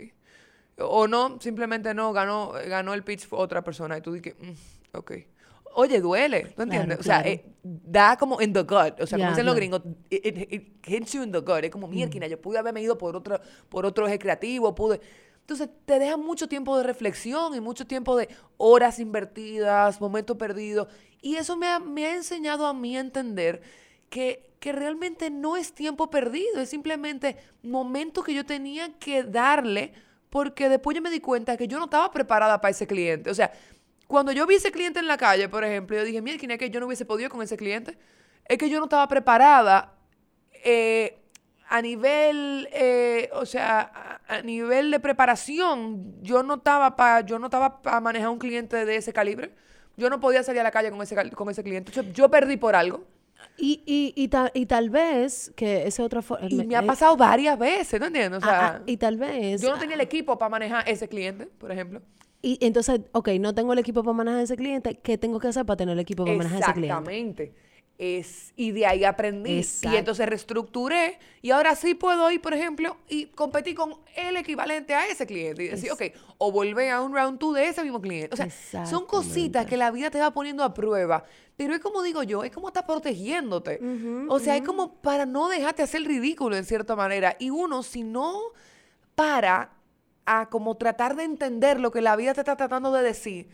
O 0.78 1.06
no, 1.06 1.38
simplemente 1.40 1.92
no, 1.94 2.12
ganó, 2.12 2.52
ganó 2.66 2.94
el 2.94 3.04
pitch 3.04 3.26
otra 3.30 3.62
persona. 3.62 3.98
Y 3.98 4.00
tú 4.00 4.12
dices, 4.12 4.34
mm, 4.38 4.96
ok 4.96 5.12
oye, 5.74 6.00
duele, 6.00 6.52
¿tú 6.54 6.62
entiendes? 6.62 6.98
o 6.98 7.02
sea, 7.02 7.20
eh, 7.22 7.44
da 7.62 8.16
como 8.16 8.40
in 8.40 8.52
the 8.52 8.62
gut, 8.62 9.00
o 9.00 9.06
sea, 9.06 9.18
como 9.18 9.30
dicen 9.30 9.46
los 9.46 9.54
gringos, 9.54 9.82
it, 10.10 10.78
hits 10.86 11.12
you 11.12 11.22
in 11.22 11.32
the 11.32 11.40
gut, 11.40 11.64
es 11.64 11.70
como, 11.70 11.88
mierda, 11.88 12.26
yo 12.26 12.40
pude 12.40 12.58
haberme 12.58 12.82
ido 12.82 12.98
por 12.98 13.16
otro, 13.16 13.40
por 13.68 13.86
otro 13.86 14.06
eje 14.06 14.18
creativo, 14.18 14.74
pude... 14.74 15.00
Entonces, 15.40 15.70
te 15.86 15.98
deja 15.98 16.16
mucho 16.16 16.48
tiempo 16.48 16.76
de 16.76 16.84
reflexión 16.84 17.52
y 17.56 17.60
mucho 17.60 17.84
tiempo 17.84 18.16
de 18.16 18.28
horas 18.58 19.00
invertidas, 19.00 20.00
momentos 20.00 20.36
perdidos. 20.36 20.86
Y 21.20 21.34
eso 21.34 21.56
me 21.56 21.66
ha, 21.66 21.80
me 21.80 22.06
ha 22.06 22.14
enseñado 22.14 22.64
a 22.64 22.72
mí 22.72 22.96
a 22.96 23.00
entender 23.00 23.60
que, 24.08 24.54
que 24.60 24.70
realmente 24.70 25.30
no 25.30 25.56
es 25.56 25.72
tiempo 25.72 26.10
perdido, 26.10 26.60
es 26.60 26.68
simplemente 26.68 27.36
momento 27.64 28.22
que 28.22 28.34
yo 28.34 28.46
tenía 28.46 28.96
que 29.00 29.24
darle 29.24 29.92
porque 30.32 30.70
después 30.70 30.94
yo 30.94 31.02
me 31.02 31.10
di 31.10 31.20
cuenta 31.20 31.58
que 31.58 31.68
yo 31.68 31.78
no 31.78 31.84
estaba 31.84 32.10
preparada 32.10 32.58
para 32.58 32.70
ese 32.70 32.86
cliente. 32.86 33.28
O 33.28 33.34
sea, 33.34 33.52
cuando 34.06 34.32
yo 34.32 34.46
vi 34.46 34.54
ese 34.54 34.72
cliente 34.72 34.98
en 34.98 35.06
la 35.06 35.18
calle, 35.18 35.46
por 35.46 35.62
ejemplo, 35.62 35.94
yo 35.94 36.04
dije, 36.04 36.22
mira, 36.22 36.38
¿quién 36.38 36.50
es 36.52 36.58
que 36.58 36.70
yo 36.70 36.80
no 36.80 36.86
hubiese 36.86 37.04
podido 37.04 37.28
con 37.28 37.42
ese 37.42 37.58
cliente? 37.58 37.98
Es 38.46 38.56
que 38.56 38.70
yo 38.70 38.78
no 38.78 38.84
estaba 38.84 39.06
preparada 39.08 39.92
eh, 40.64 41.18
a 41.68 41.82
nivel, 41.82 42.66
eh, 42.72 43.28
o 43.34 43.44
sea, 43.44 44.22
a, 44.26 44.40
nivel 44.40 44.90
de 44.90 45.00
preparación, 45.00 46.22
yo 46.22 46.42
no 46.42 46.54
estaba 46.54 46.96
para, 46.96 47.20
yo 47.20 47.38
no 47.38 47.48
estaba 47.48 47.82
para 47.82 48.00
manejar 48.00 48.30
un 48.30 48.38
cliente 48.38 48.86
de 48.86 48.96
ese 48.96 49.12
calibre. 49.12 49.54
Yo 49.98 50.08
no 50.08 50.18
podía 50.18 50.42
salir 50.42 50.62
a 50.62 50.64
la 50.64 50.70
calle 50.70 50.90
con 50.90 51.02
ese, 51.02 51.30
con 51.32 51.50
ese 51.50 51.62
cliente. 51.62 51.92
yo 52.14 52.30
perdí 52.30 52.56
por 52.56 52.74
algo. 52.74 53.04
Y, 53.58 53.82
y, 53.86 54.12
y, 54.16 54.30
y 54.54 54.66
tal 54.66 54.90
vez 54.90 55.52
que 55.54 55.86
esa 55.86 56.02
otra 56.02 56.22
forma... 56.22 56.46
Y 56.48 56.64
me 56.64 56.76
ha 56.76 56.82
pasado 56.82 57.16
varias 57.16 57.58
veces, 57.58 58.00
¿no 58.00 58.06
entiendes? 58.06 58.42
O 58.42 58.46
sea, 58.46 58.66
ah, 58.66 58.76
ah, 58.78 58.82
y 58.86 58.96
tal 58.96 59.16
vez... 59.16 59.60
Yo 59.60 59.70
no 59.70 59.78
tenía 59.78 59.94
el 59.94 60.00
equipo 60.00 60.38
para 60.38 60.48
manejar 60.48 60.88
ese 60.88 61.08
cliente, 61.08 61.46
por 61.46 61.70
ejemplo. 61.70 62.00
Y 62.40 62.58
entonces, 62.60 63.02
ok, 63.12 63.28
no 63.38 63.54
tengo 63.54 63.72
el 63.72 63.78
equipo 63.78 64.02
para 64.02 64.14
manejar 64.14 64.40
ese 64.40 64.56
cliente, 64.56 64.98
¿qué 65.00 65.16
tengo 65.16 65.38
que 65.38 65.48
hacer 65.48 65.64
para 65.64 65.76
tener 65.76 65.92
el 65.92 66.00
equipo 66.00 66.24
para 66.24 66.36
manejar 66.36 66.62
ese 66.62 66.72
cliente? 66.72 66.86
Exactamente. 66.88 67.54
Es, 67.98 68.52
y 68.56 68.72
de 68.72 68.86
ahí 68.86 69.04
aprendí. 69.04 69.64
Y 69.82 69.96
entonces 69.96 70.28
reestructuré 70.28 71.18
y 71.40 71.50
ahora 71.50 71.76
sí 71.76 71.94
puedo 71.94 72.28
ir, 72.30 72.40
por 72.40 72.52
ejemplo, 72.52 72.96
y 73.08 73.26
competir 73.26 73.76
con 73.76 73.94
el 74.16 74.36
equivalente 74.36 74.94
a 74.94 75.06
ese 75.06 75.26
cliente. 75.26 75.64
Y 75.64 75.68
decir, 75.68 75.92
ok, 75.92 76.02
o 76.38 76.50
volver 76.50 76.90
a 76.90 77.00
un 77.00 77.14
round 77.14 77.38
two 77.38 77.52
de 77.52 77.68
ese 77.68 77.82
mismo 77.82 78.00
cliente. 78.00 78.30
O 78.32 78.36
sea, 78.36 78.86
son 78.86 79.06
cositas 79.06 79.66
que 79.66 79.76
la 79.76 79.90
vida 79.90 80.10
te 80.10 80.18
va 80.18 80.32
poniendo 80.32 80.64
a 80.64 80.74
prueba. 80.74 81.24
Pero 81.56 81.74
es 81.74 81.80
como 81.80 82.02
digo 82.02 82.22
yo, 82.22 82.42
es 82.42 82.50
como 82.50 82.68
está 82.68 82.86
protegiéndote. 82.86 83.78
o 84.28 84.38
sea, 84.40 84.56
es 84.56 84.62
como 84.62 84.94
para 84.94 85.26
no 85.26 85.48
dejarte 85.48 85.82
hacer 85.82 86.02
ridículo 86.02 86.56
en 86.56 86.64
cierta 86.64 86.96
manera. 86.96 87.36
Y 87.38 87.50
uno, 87.50 87.82
si 87.82 88.02
no 88.02 88.40
para 89.14 89.70
a 90.24 90.48
como 90.48 90.76
tratar 90.76 91.16
de 91.16 91.24
entender 91.24 91.80
lo 91.80 91.90
que 91.90 92.00
la 92.00 92.16
vida 92.16 92.34
te 92.34 92.40
está 92.40 92.56
tratando 92.56 92.92
de 92.92 93.02
decir, 93.02 93.48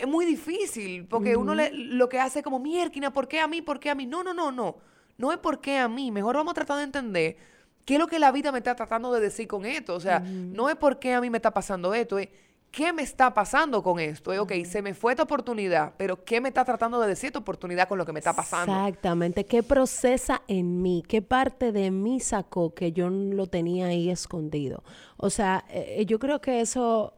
es 0.00 0.06
muy 0.06 0.24
difícil, 0.24 1.06
porque 1.06 1.36
uno 1.36 1.54
le, 1.54 1.70
lo 1.72 2.08
que 2.08 2.20
hace 2.20 2.40
es 2.40 2.44
como, 2.44 2.58
mierda, 2.58 3.10
¿por 3.10 3.28
qué 3.28 3.40
a 3.40 3.48
mí? 3.48 3.62
¿Por 3.62 3.80
qué 3.80 3.90
a 3.90 3.94
mí? 3.94 4.06
No, 4.06 4.22
no, 4.22 4.34
no, 4.34 4.50
no. 4.50 4.76
No 5.18 5.32
es 5.32 5.38
por 5.38 5.60
qué 5.60 5.78
a 5.78 5.88
mí. 5.88 6.10
Mejor 6.10 6.36
vamos 6.36 6.52
a 6.52 6.54
tratar 6.54 6.78
de 6.78 6.84
entender 6.84 7.36
qué 7.84 7.94
es 7.94 8.00
lo 8.00 8.06
que 8.06 8.18
la 8.18 8.32
vida 8.32 8.52
me 8.52 8.58
está 8.58 8.74
tratando 8.74 9.12
de 9.12 9.20
decir 9.20 9.46
con 9.46 9.66
esto. 9.66 9.94
O 9.94 10.00
sea, 10.00 10.20
no 10.20 10.70
es 10.70 10.76
por 10.76 10.98
qué 10.98 11.14
a 11.14 11.20
mí 11.20 11.28
me 11.28 11.38
está 11.38 11.52
pasando 11.52 11.92
esto, 11.92 12.18
es 12.18 12.28
¿qué 12.70 12.92
me 12.92 13.02
está 13.02 13.34
pasando 13.34 13.82
con 13.82 13.98
esto? 13.98 14.30
ok, 14.30 14.52
se 14.64 14.82
me 14.82 14.94
fue 14.94 15.12
esta 15.12 15.24
oportunidad, 15.24 15.94
pero 15.96 16.24
¿qué 16.24 16.40
me 16.40 16.48
está 16.48 16.64
tratando 16.64 17.00
de 17.00 17.08
decir 17.08 17.28
esta 17.28 17.40
oportunidad 17.40 17.88
con 17.88 17.98
lo 17.98 18.06
que 18.06 18.12
me 18.12 18.20
está 18.20 18.32
pasando? 18.32 18.72
Exactamente. 18.72 19.44
¿Qué 19.44 19.62
procesa 19.62 20.42
en 20.46 20.80
mí? 20.82 21.02
¿Qué 21.06 21.22
parte 21.22 21.72
de 21.72 21.90
mí 21.90 22.20
sacó 22.20 22.74
que 22.74 22.92
yo 22.92 23.10
lo 23.10 23.46
tenía 23.46 23.86
ahí 23.86 24.10
escondido? 24.10 24.84
O 25.16 25.30
sea, 25.30 25.64
eh, 25.68 26.04
yo 26.06 26.18
creo 26.18 26.40
que 26.40 26.60
eso, 26.60 27.14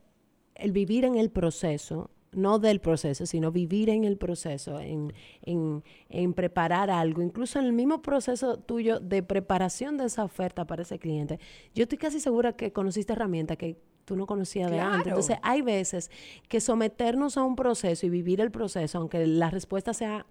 el 0.54 0.73
vivir 0.73 1.04
en 1.04 1.16
el 1.16 1.31
proceso, 1.31 2.11
no 2.33 2.59
del 2.59 2.81
proceso, 2.81 3.27
sino 3.27 3.53
vivir 3.53 3.91
en 3.91 4.05
el 4.05 4.17
proceso, 4.17 4.81
en, 4.81 5.12
en, 5.43 5.85
en, 6.09 6.33
preparar 6.33 6.91
algo, 6.91 7.23
incluso 7.23 7.59
en 7.59 7.67
el 7.67 7.73
mismo 7.73 8.03
proceso 8.03 8.59
tuyo 8.59 9.01
de 9.01 9.23
preparación 9.23 9.99
de 9.99 10.07
esa 10.07 10.25
oferta 10.25 10.67
para 10.67 10.83
ese 10.83 10.99
cliente. 10.99 11.39
Yo 11.75 11.83
estoy 11.85 11.99
casi 11.99 12.21
segura 12.21 12.55
que 12.55 12.73
conociste 12.73 13.12
herramientas 13.12 13.57
que 13.57 13.77
tú 14.05 14.17
no 14.17 14.27
conocías 14.27 14.71
de 14.71 14.81
antes. 14.81 15.09
Entonces, 15.09 15.39
hay 15.43 15.62
veces 15.62 16.11
que 16.49 16.61
someternos 16.61 17.37
a 17.37 17.45
un 17.45 17.55
proceso 17.55 18.07
y 18.07 18.11
vivir 18.11 18.41
el 18.41 18.51
proceso, 18.51 18.99
aunque 18.99 19.27
la 19.27 19.51
respuesta 19.51 19.95
sea 19.95 20.27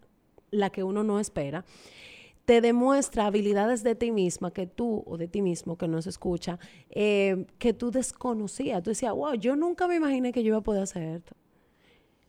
la 0.50 0.70
que 0.70 0.84
uno 0.84 1.03
no 1.03 1.20
espera, 1.20 1.63
te 2.46 2.60
demuestra 2.60 3.27
habilidades 3.27 3.84
de 3.84 3.96
ti 3.96 4.12
misma 4.12 4.51
que 4.51 4.67
tú 4.67 5.03
o 5.05 5.17
de 5.17 5.27
ti 5.27 5.41
mismo 5.41 5.77
que 5.77 5.88
no 5.88 6.01
se 6.01 6.10
escucha, 6.10 6.60
eh, 6.89 7.46
que 7.60 7.74
tú 7.74 7.91
desconocías. 7.91 8.84
Tú 8.84 8.89
decías, 8.89 9.13
wow, 9.13 9.36
yo 9.36 9.55
nunca 9.55 9.88
me 9.88 9.96
imaginé 9.96 10.34
que 10.34 10.43
yo 10.43 10.50
iba 10.50 10.58
a 10.58 10.62
poder 10.62 10.84
hacer 10.84 11.03
esto. 11.03 11.36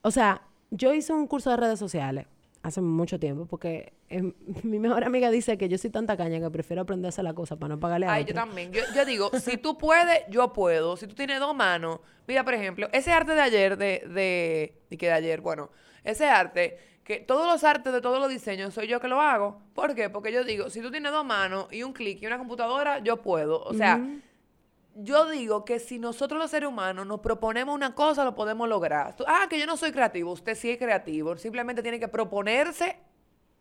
O 0.03 0.11
sea, 0.11 0.43
yo 0.71 0.93
hice 0.93 1.13
un 1.13 1.27
curso 1.27 1.51
de 1.51 1.57
redes 1.57 1.79
sociales 1.79 2.27
hace 2.63 2.81
mucho 2.81 3.19
tiempo 3.19 3.47
porque 3.47 3.93
em, 4.09 4.33
mi 4.63 4.79
mejor 4.79 5.05
amiga 5.05 5.31
dice 5.31 5.59
que 5.59 5.69
yo 5.69 5.79
soy 5.79 5.91
tanta 5.91 6.17
caña 6.17 6.41
que 6.41 6.51
prefiero 6.51 6.83
aprender 6.83 7.07
a 7.07 7.09
hacer 7.11 7.25
la 7.25 7.35
cosa 7.35 7.57
para 7.57 7.75
no 7.75 7.81
pagarle 7.81 8.07
a 8.07 8.13
Ay, 8.13 8.25
yo 8.25 8.35
también. 8.35 8.73
Yo, 8.73 8.83
yo 8.95 9.05
digo, 9.05 9.31
si 9.41 9.57
tú 9.57 9.79
puedes, 9.79 10.23
yo 10.29 10.53
puedo. 10.53 10.97
Si 10.97 11.07
tú 11.07 11.15
tienes 11.15 11.41
dos 11.41 11.55
manos. 11.55 12.01
Mira, 12.27 12.45
por 12.45 12.55
ejemplo, 12.55 12.89
ese 12.93 13.13
arte 13.13 13.35
de 13.35 13.41
ayer, 13.41 13.77
de, 13.77 14.05
de. 14.09 14.83
¿Y 14.91 14.97
que 14.97 15.07
de 15.07 15.13
ayer? 15.13 15.41
Bueno, 15.41 15.71
ese 16.05 16.27
arte, 16.29 16.79
que 17.05 17.19
todos 17.19 17.47
los 17.47 17.65
artes 17.65 17.93
de 17.93 18.01
todos 18.01 18.21
los 18.21 18.29
diseños 18.29 18.73
soy 18.75 18.87
yo 18.87 19.01
que 19.01 19.09
lo 19.09 19.21
hago. 19.21 19.61
¿Por 19.75 19.95
qué? 19.95 20.09
Porque 20.09 20.33
yo 20.33 20.45
digo, 20.45 20.71
si 20.71 20.81
tú 20.81 20.91
tienes 20.91 21.11
dos 21.13 21.25
manos 21.25 21.67
y 21.73 21.83
un 21.83 21.93
clic 21.93 22.23
y 22.23 22.27
una 22.27 22.39
computadora, 22.39 23.01
yo 23.01 23.23
puedo. 23.23 23.63
O 23.65 23.75
sea, 23.75 24.01
yo 24.95 25.29
digo 25.31 25.65
que 25.65 25.79
si 25.79 25.99
nosotros 25.99 26.39
los 26.39 26.51
seres 26.51 26.69
humanos 26.69 27.07
nos 27.07 27.21
proponemos 27.21 27.75
una 27.75 27.95
cosa, 27.95 28.25
lo 28.25 28.35
podemos 28.35 28.69
lograr. 28.69 29.15
Ah, 29.27 29.47
que 29.49 29.59
yo 29.59 29.67
no 29.67 29.77
soy 29.77 29.93
creativo. 29.93 30.33
Usted 30.33 30.55
sí 30.55 30.71
es 30.71 30.79
creativo. 30.79 31.37
Simplemente 31.37 31.83
tiene 31.83 31.99
que 31.99 32.09
proponerse, 32.09 32.97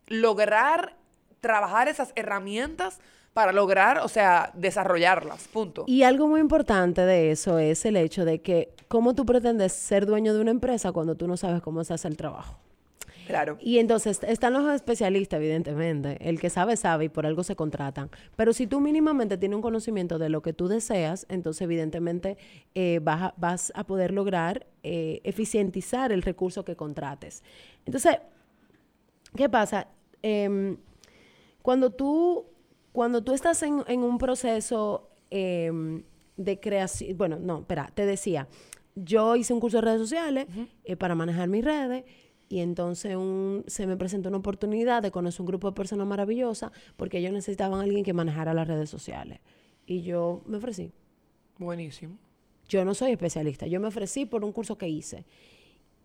lograr, 0.08 0.98
trabajar 1.40 1.88
esas 1.88 2.12
herramientas 2.16 3.00
para 3.34 3.52
lograr, 3.54 4.00
o 4.00 4.08
sea, 4.08 4.52
desarrollarlas. 4.56 5.48
Punto. 5.48 5.86
Y 5.88 6.04
algo 6.04 6.28
muy 6.28 6.42
importante 6.42 7.02
de 7.02 7.32
eso 7.32 7.60
es 7.60 7.86
el 7.86 7.96
hecho 7.96 8.26
de 8.26 8.42
que 8.42 8.74
cómo 8.88 9.16
tú 9.16 9.26
pretendes 9.26 9.72
ser 9.72 10.06
dueño 10.06 10.34
de 10.34 10.42
una 10.42 10.52
empresa 10.52 10.92
cuando 10.92 11.16
tú 11.16 11.28
no 11.28 11.38
sabes 11.38 11.62
cómo 11.62 11.84
se 11.84 11.94
hace 11.94 12.08
el 12.08 12.18
trabajo. 12.18 12.60
Claro. 13.28 13.58
Y 13.62 13.80
entonces 13.80 14.20
están 14.24 14.54
los 14.54 14.72
especialistas, 14.74 15.40
evidentemente. 15.40 16.18
El 16.22 16.40
que 16.40 16.50
sabe, 16.50 16.78
sabe 16.78 17.06
y 17.06 17.10
por 17.10 17.26
algo 17.26 17.44
se 17.44 17.56
contratan. 17.56 18.10
Pero 18.36 18.54
si 18.54 18.68
tú 18.68 18.80
mínimamente 18.80 19.38
tienes 19.38 19.56
un 19.56 19.62
conocimiento 19.62 20.20
de 20.20 20.30
lo 20.30 20.42
que 20.42 20.54
tú 20.54 20.68
deseas, 20.68 21.26
entonces 21.30 21.62
evidentemente 21.62 22.38
eh, 22.76 23.00
vas, 23.02 23.22
a, 23.22 23.34
vas 23.38 23.72
a 23.76 23.84
poder 23.86 24.12
lograr 24.12 24.68
eh, 24.84 25.22
eficientizar 25.24 26.12
el 26.12 26.22
recurso 26.22 26.66
que 26.66 26.76
contrates. 26.76 27.44
Entonces, 27.86 28.18
¿qué 29.36 29.50
pasa? 29.50 29.88
Em, 30.22 30.78
cuando 31.62 31.92
tú, 31.92 32.46
cuando 32.92 33.24
tú 33.24 33.34
estás 33.34 33.62
en, 33.64 33.84
en 33.88 34.02
un 34.02 34.18
proceso 34.18 35.10
em, 35.30 36.04
de 36.38 36.60
creación, 36.60 37.18
bueno, 37.18 37.38
no, 37.40 37.60
espera, 37.60 37.92
te 37.94 38.06
decía, 38.06 38.48
yo 38.96 39.36
hice 39.36 39.54
un 39.54 39.60
curso 39.60 39.78
de 39.78 39.82
redes 39.82 40.02
sociales 40.02 40.48
eh, 40.84 40.96
para 40.96 41.16
manejar 41.16 41.48
mis 41.48 41.64
redes 41.64 42.04
y 42.52 42.60
entonces 42.60 43.16
un- 43.16 43.64
se 43.68 43.88
me 43.88 43.96
presentó 43.96 44.28
una 44.30 44.40
oportunidad 44.40 45.02
de 45.02 45.10
conocer 45.12 45.42
un 45.42 45.48
grupo 45.48 45.70
de 45.70 45.76
personas 45.76 46.06
maravillosas 46.06 46.72
porque 46.98 47.20
ellos 47.20 47.32
necesitaban 47.32 47.80
a 47.80 47.84
alguien 47.84 48.04
que 48.04 48.14
manejara 48.14 48.54
las 48.54 48.68
redes 48.68 48.90
sociales. 48.90 49.40
Y 49.86 50.02
yo 50.02 50.42
me 50.46 50.58
ofrecí. 50.58 50.92
Buenísimo. 51.58 52.18
Yo 52.68 52.84
no 52.86 52.94
soy 52.94 53.12
especialista, 53.12 53.68
yo 53.68 53.80
me 53.80 53.88
ofrecí 53.88 54.26
por 54.26 54.44
un 54.44 54.52
curso 54.52 54.78
que 54.78 54.88
hice. 54.90 55.26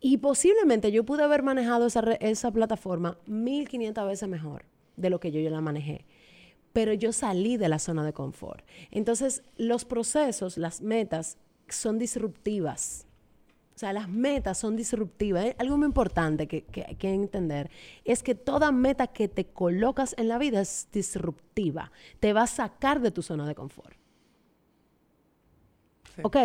Y 0.01 0.19
posiblemente 0.19 0.93
yo 0.93 1.05
pude 1.05 1.23
haber 1.25 1.43
manejado 1.43 1.87
esa, 1.87 2.01
re- 2.03 2.19
esa 2.21 2.51
plataforma 2.53 3.19
1500 3.27 4.07
veces 4.07 4.29
mejor 4.29 4.65
de 4.97 5.11
lo 5.11 5.19
que 5.21 5.31
yo, 5.33 5.41
yo 5.41 5.51
la 5.51 5.61
manejé. 5.61 6.05
Pero 6.73 6.93
yo 6.93 7.13
salí 7.13 7.57
de 7.57 7.69
la 7.69 7.79
zona 7.79 8.05
de 8.05 8.13
confort. 8.13 8.65
Entonces, 8.91 9.43
los 9.57 9.85
procesos, 9.85 10.59
las 10.59 10.83
metas 10.83 11.39
son 11.69 11.99
disruptivas. 11.99 13.06
O 13.77 13.79
sea, 13.79 13.93
las 13.93 14.09
metas 14.09 14.57
son 14.57 14.75
disruptivas. 14.75 15.45
¿eh? 15.45 15.57
Algo 15.59 15.77
muy 15.77 15.85
importante 15.85 16.49
que, 16.49 16.65
que 16.65 16.87
hay 16.89 16.95
que 16.95 17.13
entender 17.13 17.71
es 18.07 18.23
que 18.23 18.35
toda 18.35 18.73
meta 18.73 19.07
que 19.07 19.29
te 19.29 19.45
colocas 19.45 20.15
en 20.17 20.29
la 20.29 20.39
vida 20.39 20.63
es 20.63 20.89
disruptiva. 20.91 21.93
Te 22.19 22.33
va 22.33 22.45
a 22.45 22.47
sacar 22.47 23.03
de 23.03 23.11
tu 23.11 23.21
zona 23.21 23.47
de 23.47 23.55
confort. 23.55 23.99
Sí. 26.15 26.23
Ok, 26.25 26.37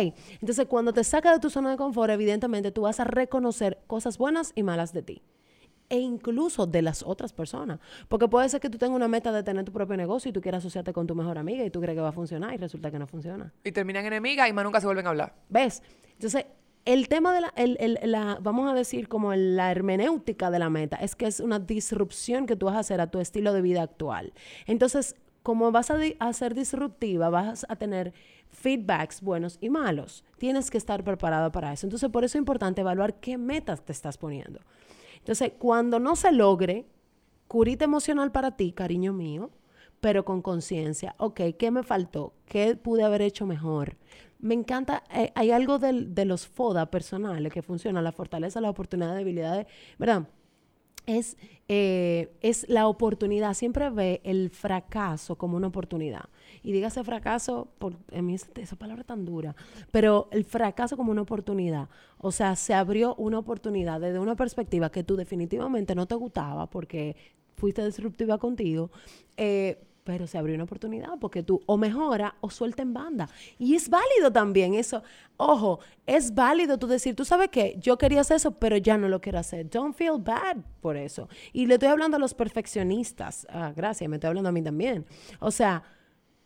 entonces 0.42 0.66
cuando 0.66 0.92
te 0.92 1.02
saca 1.04 1.32
de 1.32 1.38
tu 1.38 1.48
zona 1.48 1.70
de 1.70 1.78
confort, 1.78 2.10
evidentemente 2.12 2.70
tú 2.70 2.82
vas 2.82 3.00
a 3.00 3.04
reconocer 3.04 3.78
cosas 3.86 4.18
buenas 4.18 4.52
y 4.54 4.62
malas 4.62 4.92
de 4.92 5.00
ti. 5.00 5.22
E 5.88 5.98
incluso 5.98 6.66
de 6.66 6.82
las 6.82 7.02
otras 7.02 7.32
personas. 7.32 7.80
Porque 8.08 8.28
puede 8.28 8.46
ser 8.50 8.60
que 8.60 8.68
tú 8.68 8.76
tengas 8.76 8.96
una 8.96 9.08
meta 9.08 9.32
de 9.32 9.42
tener 9.42 9.64
tu 9.64 9.72
propio 9.72 9.96
negocio 9.96 10.28
y 10.28 10.32
tú 10.32 10.42
quieras 10.42 10.58
asociarte 10.58 10.92
con 10.92 11.06
tu 11.06 11.14
mejor 11.14 11.38
amiga 11.38 11.64
y 11.64 11.70
tú 11.70 11.80
crees 11.80 11.96
que 11.96 12.02
va 12.02 12.10
a 12.10 12.12
funcionar 12.12 12.52
y 12.52 12.58
resulta 12.58 12.90
que 12.90 12.98
no 12.98 13.06
funciona. 13.06 13.54
Y 13.64 13.72
terminan 13.72 14.04
enemigas 14.04 14.50
y 14.50 14.52
más 14.52 14.64
nunca 14.64 14.80
se 14.80 14.86
vuelven 14.86 15.06
a 15.06 15.10
hablar. 15.10 15.34
¿Ves? 15.48 15.82
Entonces, 16.12 16.44
el 16.84 17.08
tema 17.08 17.32
de 17.32 17.40
la, 17.42 17.52
el- 17.56 17.76
el- 17.80 18.10
la, 18.10 18.38
vamos 18.40 18.70
a 18.70 18.74
decir 18.74 19.08
como 19.08 19.34
la 19.34 19.70
hermenéutica 19.70 20.50
de 20.50 20.58
la 20.58 20.70
meta, 20.70 20.96
es 20.96 21.14
que 21.14 21.26
es 21.26 21.40
una 21.40 21.58
disrupción 21.58 22.46
que 22.46 22.56
tú 22.56 22.66
vas 22.66 22.76
a 22.76 22.80
hacer 22.80 23.00
a 23.00 23.10
tu 23.10 23.18
estilo 23.20 23.52
de 23.52 23.62
vida 23.62 23.82
actual. 23.82 24.32
Entonces, 24.66 25.14
como 25.42 25.70
vas 25.72 25.90
a, 25.90 25.98
a 26.18 26.32
ser 26.32 26.54
disruptiva, 26.54 27.28
vas 27.30 27.66
a 27.68 27.76
tener 27.76 28.12
feedbacks 28.50 29.22
buenos 29.22 29.58
y 29.60 29.70
malos. 29.70 30.24
Tienes 30.38 30.70
que 30.70 30.78
estar 30.78 31.02
preparado 31.04 31.50
para 31.52 31.72
eso. 31.72 31.86
Entonces, 31.86 32.10
por 32.10 32.24
eso 32.24 32.36
es 32.36 32.40
importante 32.40 32.80
evaluar 32.80 33.14
qué 33.20 33.38
metas 33.38 33.84
te 33.84 33.92
estás 33.92 34.18
poniendo. 34.18 34.60
Entonces, 35.18 35.52
cuando 35.58 35.98
no 36.00 36.16
se 36.16 36.32
logre, 36.32 36.84
curita 37.48 37.84
emocional 37.84 38.32
para 38.32 38.56
ti, 38.56 38.72
cariño 38.72 39.12
mío, 39.12 39.50
pero 40.02 40.24
con 40.24 40.42
conciencia. 40.42 41.14
Ok, 41.18 41.40
¿qué 41.58 41.70
me 41.70 41.84
faltó? 41.84 42.34
¿Qué 42.46 42.74
pude 42.76 43.04
haber 43.04 43.22
hecho 43.22 43.46
mejor? 43.46 43.96
Me 44.40 44.54
encanta, 44.54 45.04
eh, 45.14 45.30
hay 45.36 45.52
algo 45.52 45.78
de 45.78 46.24
los 46.24 46.48
FODA 46.48 46.90
personales 46.90 47.52
que 47.52 47.62
funciona, 47.62 48.02
la 48.02 48.10
fortaleza, 48.10 48.60
la 48.60 48.70
oportunidad, 48.70 49.14
debilidades, 49.14 49.68
¿verdad? 50.00 50.28
Es, 51.06 51.36
eh, 51.68 52.32
es 52.42 52.68
la 52.68 52.88
oportunidad, 52.88 53.54
siempre 53.54 53.90
ve 53.90 54.20
el 54.24 54.50
fracaso 54.50 55.36
como 55.36 55.56
una 55.56 55.68
oportunidad. 55.68 56.24
Y 56.64 56.72
dígase 56.72 57.04
fracaso, 57.04 57.68
por, 57.78 57.94
a 58.16 58.22
mí 58.22 58.34
es- 58.34 58.50
esa 58.56 58.76
palabra 58.76 59.02
es 59.02 59.06
tan 59.06 59.24
dura, 59.24 59.54
pero 59.92 60.28
el 60.32 60.44
fracaso 60.44 60.96
como 60.96 61.12
una 61.12 61.22
oportunidad. 61.22 61.88
O 62.18 62.32
sea, 62.32 62.56
se 62.56 62.74
abrió 62.74 63.14
una 63.16 63.38
oportunidad 63.38 64.00
desde 64.00 64.18
una 64.20 64.36
perspectiva 64.36 64.90
que 64.90 65.04
tú 65.04 65.16
definitivamente 65.16 65.94
no 65.94 66.06
te 66.06 66.16
gustaba 66.16 66.68
porque 66.70 67.16
fuiste 67.56 67.84
disruptiva 67.86 68.38
contigo, 68.38 68.90
eh, 69.36 69.78
pero 70.04 70.26
se 70.26 70.36
abrió 70.38 70.54
una 70.54 70.64
oportunidad 70.64 71.18
porque 71.20 71.42
tú 71.42 71.62
o 71.66 71.76
mejora 71.76 72.34
o 72.40 72.50
suelta 72.50 72.82
en 72.82 72.92
banda. 72.92 73.28
Y 73.58 73.74
es 73.74 73.88
válido 73.88 74.32
también 74.32 74.74
eso. 74.74 75.02
Ojo, 75.36 75.80
es 76.06 76.34
válido 76.34 76.78
tú 76.78 76.86
decir, 76.86 77.14
tú 77.14 77.24
sabes 77.24 77.48
qué, 77.50 77.76
yo 77.78 77.98
quería 77.98 78.22
hacer 78.22 78.36
eso, 78.38 78.58
pero 78.58 78.76
ya 78.76 78.98
no 78.98 79.08
lo 79.08 79.20
quiero 79.20 79.38
hacer. 79.38 79.68
Don't 79.70 79.94
feel 79.94 80.18
bad 80.18 80.56
por 80.80 80.96
eso. 80.96 81.28
Y 81.52 81.66
le 81.66 81.74
estoy 81.74 81.88
hablando 81.88 82.16
a 82.16 82.20
los 82.20 82.34
perfeccionistas. 82.34 83.46
Ah, 83.50 83.72
gracias, 83.74 84.08
me 84.10 84.16
estoy 84.16 84.28
hablando 84.28 84.48
a 84.48 84.52
mí 84.52 84.62
también. 84.62 85.06
O 85.40 85.50
sea, 85.50 85.82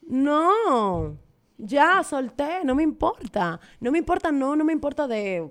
no. 0.03 1.19
Ya, 1.59 2.03
solté, 2.03 2.65
no 2.65 2.75
me 2.75 2.83
importa. 2.83 3.59
No 3.81 3.91
me 3.91 3.99
importa, 3.99 4.31
no, 4.31 4.55
no 4.57 4.65
me 4.65 4.75
importa 4.75 5.07
de... 5.09 5.51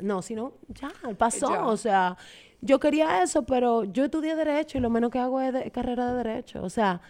No, 0.00 0.20
sino 0.20 0.58
ya, 0.68 0.90
pasó. 1.16 1.48
Ya. 1.48 1.66
O 1.66 1.76
sea, 1.78 2.16
yo 2.60 2.78
quería 2.78 3.22
eso, 3.22 3.46
pero 3.46 3.84
yo 3.84 4.04
estudié 4.04 4.36
Derecho 4.36 4.76
y 4.76 4.82
lo 4.82 4.90
menos 4.90 5.10
que 5.10 5.18
hago 5.18 5.40
es 5.40 5.54
de- 5.54 5.70
carrera 5.70 6.12
de 6.12 6.16
Derecho. 6.22 6.62
O 6.62 6.68
sea, 6.68 7.00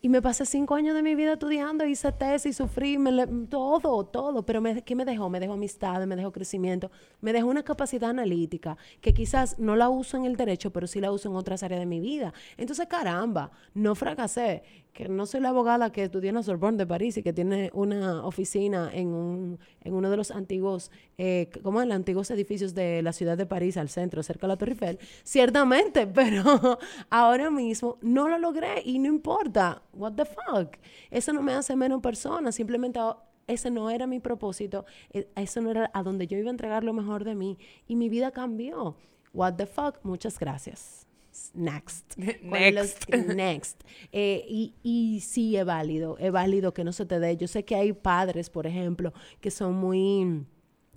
y 0.00 0.08
me 0.08 0.22
pasé 0.22 0.46
cinco 0.46 0.76
años 0.76 0.94
de 0.94 1.02
mi 1.02 1.16
vida 1.16 1.32
estudiando, 1.32 1.84
hice 1.84 2.12
tesis, 2.12 2.56
sufrí, 2.56 2.98
me 2.98 3.10
le- 3.10 3.26
todo, 3.48 4.04
todo. 4.06 4.44
Pero 4.46 4.60
me, 4.60 4.82
¿qué 4.82 4.94
me 4.94 5.04
dejó? 5.04 5.28
Me 5.28 5.40
dejó 5.40 5.54
amistades, 5.54 6.06
me 6.06 6.14
dejó 6.14 6.30
crecimiento, 6.30 6.90
me 7.20 7.32
dejó 7.32 7.48
una 7.48 7.64
capacidad 7.64 8.10
analítica 8.10 8.76
que 9.00 9.12
quizás 9.12 9.58
no 9.58 9.74
la 9.74 9.88
uso 9.88 10.16
en 10.16 10.24
el 10.24 10.36
derecho, 10.36 10.70
pero 10.72 10.86
sí 10.86 11.00
la 11.00 11.10
uso 11.10 11.28
en 11.28 11.34
otras 11.36 11.64
áreas 11.64 11.80
de 11.80 11.86
mi 11.86 11.98
vida. 11.98 12.32
Entonces, 12.56 12.86
caramba, 12.86 13.50
no 13.74 13.94
fracasé. 13.96 14.62
Que 14.98 15.08
no 15.08 15.26
soy 15.26 15.38
la 15.40 15.50
abogada 15.50 15.92
que 15.92 16.02
estudió 16.02 16.30
en 16.30 16.34
la 16.34 16.42
Sorbonne 16.42 16.76
de 16.76 16.84
París 16.84 17.16
y 17.16 17.22
que 17.22 17.32
tiene 17.32 17.70
una 17.72 18.26
oficina 18.26 18.90
en, 18.92 19.08
un, 19.14 19.60
en 19.84 19.94
uno 19.94 20.10
de 20.10 20.16
los 20.16 20.32
antiguos, 20.32 20.90
eh, 21.18 21.48
en 21.54 21.72
los 21.88 21.90
antiguos 21.92 22.28
edificios 22.32 22.74
de 22.74 23.00
la 23.02 23.12
ciudad 23.12 23.38
de 23.38 23.46
París, 23.46 23.76
al 23.76 23.90
centro, 23.90 24.24
cerca 24.24 24.48
de 24.48 24.54
la 24.54 24.56
Torre 24.56 24.72
Eiffel. 24.72 24.98
Ciertamente, 25.22 26.06
pero 26.20 26.80
ahora 27.10 27.48
mismo 27.48 27.98
no 28.02 28.28
lo 28.28 28.38
logré 28.38 28.82
y 28.84 28.98
no 28.98 29.06
importa. 29.06 29.82
What 29.92 30.14
the 30.14 30.24
fuck? 30.24 30.76
Eso 31.12 31.32
no 31.32 31.42
me 31.42 31.52
hace 31.54 31.76
menos 31.76 32.02
persona. 32.02 32.50
Simplemente 32.50 32.98
ese 33.46 33.70
no 33.70 33.90
era 33.90 34.08
mi 34.08 34.18
propósito. 34.18 34.84
eh, 35.12 35.28
Eso 35.36 35.60
no 35.60 35.70
era 35.70 35.92
a 35.94 36.02
donde 36.02 36.26
yo 36.26 36.36
iba 36.38 36.48
a 36.48 36.50
entregar 36.50 36.82
lo 36.82 36.92
mejor 36.92 37.22
de 37.22 37.36
mí. 37.36 37.56
Y 37.86 37.94
mi 37.94 38.08
vida 38.08 38.32
cambió. 38.32 38.96
What 39.32 39.54
the 39.54 39.66
fuck? 39.66 40.00
Muchas 40.02 40.40
gracias. 40.40 41.07
Next. 41.54 42.14
¿Cuál 42.48 42.62
es 42.62 42.74
la- 42.74 42.82
Next. 42.82 43.08
next. 43.34 43.80
Eh, 44.12 44.44
y, 44.48 44.74
y 44.82 45.20
sí 45.20 45.56
es 45.56 45.64
válido, 45.64 46.16
es 46.18 46.30
válido 46.32 46.72
que 46.74 46.84
no 46.84 46.92
se 46.92 47.06
te 47.06 47.18
dé. 47.18 47.36
Yo 47.36 47.48
sé 47.48 47.64
que 47.64 47.74
hay 47.76 47.92
padres, 47.92 48.50
por 48.50 48.66
ejemplo, 48.66 49.12
que 49.40 49.50
son 49.50 49.74
muy 49.74 50.44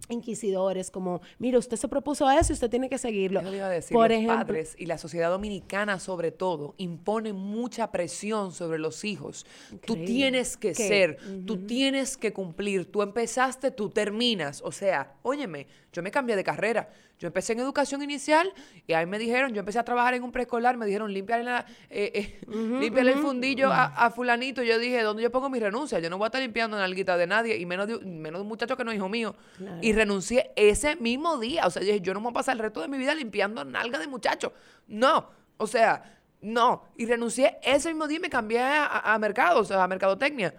inquisidores, 0.10 0.91
como, 0.91 1.21
mira, 1.39 1.58
usted 1.58 1.77
se 1.77 1.88
propuso 1.88 2.30
eso 2.30 2.51
y 2.51 2.56
usted 2.56 2.69
tiene 2.69 2.89
que 2.89 2.97
seguirlo. 2.97 3.41
Le 3.43 3.56
iba 3.58 3.67
a 3.67 3.69
decir, 3.69 3.93
por 3.93 4.10
los 4.10 4.17
ejemplo, 4.17 4.36
padres 4.38 4.75
y 4.77 4.86
la 4.86 4.97
sociedad 4.97 5.30
dominicana 5.30 5.99
sobre 5.99 6.32
todo 6.32 6.73
imponen 6.77 7.36
mucha 7.36 7.91
presión 7.91 8.51
sobre 8.51 8.80
los 8.80 9.06
hijos. 9.06 9.45
Tú 9.69 9.75
Increíble. 9.93 10.06
tienes 10.06 10.58
que 10.58 10.73
ser, 10.73 11.17
tú 11.45 11.65
tienes 11.65 12.17
que 12.17 12.34
cumplir, 12.34 12.91
tú 12.91 13.04
empezaste, 13.04 13.71
tú 13.71 13.89
terminas. 13.89 14.62
O 14.65 14.71
sea, 14.71 15.13
óyeme, 15.21 15.67
Yo 15.91 16.01
me 16.01 16.10
cambié 16.10 16.36
de 16.36 16.43
carrera. 16.43 16.89
Yo 17.19 17.27
empecé 17.27 17.54
en 17.54 17.60
educación 17.60 18.01
inicial 18.01 18.54
y 18.88 18.93
ahí 18.93 19.06
me 19.06 19.19
dijeron, 19.19 19.54
yo 19.54 19.60
empecé 19.60 19.77
a 19.77 19.84
trabajar 19.84 20.13
en 20.13 20.23
un 20.23 20.32
preescolar, 20.32 20.77
me 20.77 20.86
dijeron, 20.86 21.13
límpiale, 21.13 21.43
la, 21.43 21.65
eh, 21.89 22.39
eh, 22.47 22.91
el 22.95 23.13
fundillo 23.15 23.71
a, 23.71 23.86
a 23.86 24.10
fulanito. 24.10 24.63
Yo 24.63 24.80
dije, 24.80 25.01
¿dónde 25.01 25.21
yo 25.21 25.32
pongo 25.32 25.49
mi 25.49 25.60
renuncia? 25.60 25.99
Yo 25.99 26.10
no 26.10 26.17
voy 26.17 26.25
a 26.25 26.27
estar 26.27 26.41
limpiando 26.41 26.77
en 26.77 26.84
alguita 26.84 27.17
de 27.17 27.27
nadie 27.27 27.58
y 27.58 27.65
menos 27.65 27.88
de, 27.88 27.99
menos 27.99 28.39
de 28.39 28.43
un 28.43 28.47
muchacho 28.47 28.77
que 28.77 28.86
no 28.86 28.91
es 28.91 28.97
hijo 28.97 29.10
mío. 29.10 29.36
Claro. 29.58 29.77
Y 29.82 29.91
renuncié 29.91 30.51
ese 30.56 30.95
mismo 30.95 31.38
día. 31.38 31.67
O 31.67 31.69
sea, 31.69 31.82
yo 31.82 31.88
dije, 31.88 32.01
yo 32.01 32.13
no 32.13 32.21
me 32.21 32.25
voy 32.25 32.32
a 32.32 32.34
pasar 32.36 32.54
el 32.56 32.60
resto 32.60 32.82
de 32.82 32.88
mi 32.88 32.97
vida 32.97 33.13
limpiando 33.13 33.65
nalga 33.65 33.99
de 33.99 34.08
muchacho. 34.08 34.54
No. 34.88 35.30
O 35.58 35.67
sea, 35.67 36.19
no. 36.41 36.86
Y 36.95 37.06
renuncié 37.06 37.58
ese 37.63 37.89
mismo 37.89 38.08
día 38.08 38.17
y 38.17 38.21
me 38.21 38.30
cambié 38.30 38.62
a, 38.62 39.13
a 39.13 39.19
mercado, 39.19 39.60
o 39.60 39.65
sea, 39.65 39.84
a 39.84 39.88
mercadotecnia. 39.88 40.54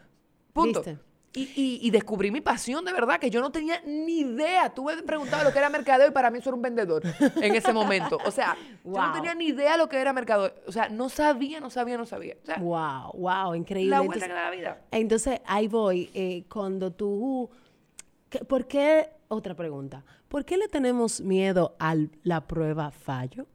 Punto. 0.53 0.83
¿Viste? 0.83 1.12
Y, 1.35 1.45
y- 1.57 1.79
y 1.83 1.91
descubrí 1.91 2.31
mi 2.31 2.43
pasión 2.43 2.85
de 2.85 2.93
verdad, 2.93 3.19
que 3.19 3.31
yo 3.31 3.41
no 3.41 3.51
tenía 3.51 3.81
ni 3.87 4.21
idea. 4.21 4.69
Tú 4.75 4.85
me 4.85 5.03
preguntabas 5.03 5.47
lo 5.47 5.53
que 5.53 5.59
era 5.59 5.71
mercadeo 5.71 6.09
y 6.09 6.11
para 6.11 6.31
mí 6.31 6.39
eso 6.41 6.51
era 6.51 6.57
un 6.57 6.63
vendedor 6.63 7.03
en 7.37 7.55
ese 7.55 7.73
momento. 7.73 8.19
O 8.27 8.31
sea, 8.31 8.55
yo 8.85 8.91
no 8.91 9.03
Wow. 9.05 9.13
tenía 9.15 9.35
ni 9.35 9.47
idea 9.47 9.79
lo 9.79 9.89
que 9.89 9.97
era 9.99 10.13
mercadeo. 10.13 10.53
O 10.67 10.73
sea, 10.73 10.91
no 10.91 11.09
sabía, 11.09 11.59
no 11.61 11.71
sabía, 11.71 11.97
no 11.97 12.05
sabía. 12.05 12.37
O 12.43 12.45
sea, 12.47 12.57
Wow, 12.59 13.13
wow, 13.15 13.55
increíble. 13.55 13.91
la 13.91 14.01
vuelta 14.03 14.27
Entonces- 14.27 14.29
que 14.29 14.35
da 14.35 14.45
la 14.45 14.51
vida. 14.57 14.83
Entonces, 14.91 15.41
ahí 15.47 15.69
voy. 15.69 16.11
eh, 16.13 16.45
cuando 16.53 16.93
tú... 16.93 17.49
¿qué- 18.29 18.45
¿Por 18.45 18.67
qué? 18.67 19.09
Otra 19.29 19.55
pregunta. 19.55 20.05
¿Por 20.29 20.45
qué 20.45 20.59
le 20.59 20.69
tenemos 20.69 21.23
miedo 21.23 21.75
a 21.79 21.95
la 22.25 22.43
prueba 22.47 22.91
fallo? 22.91 23.47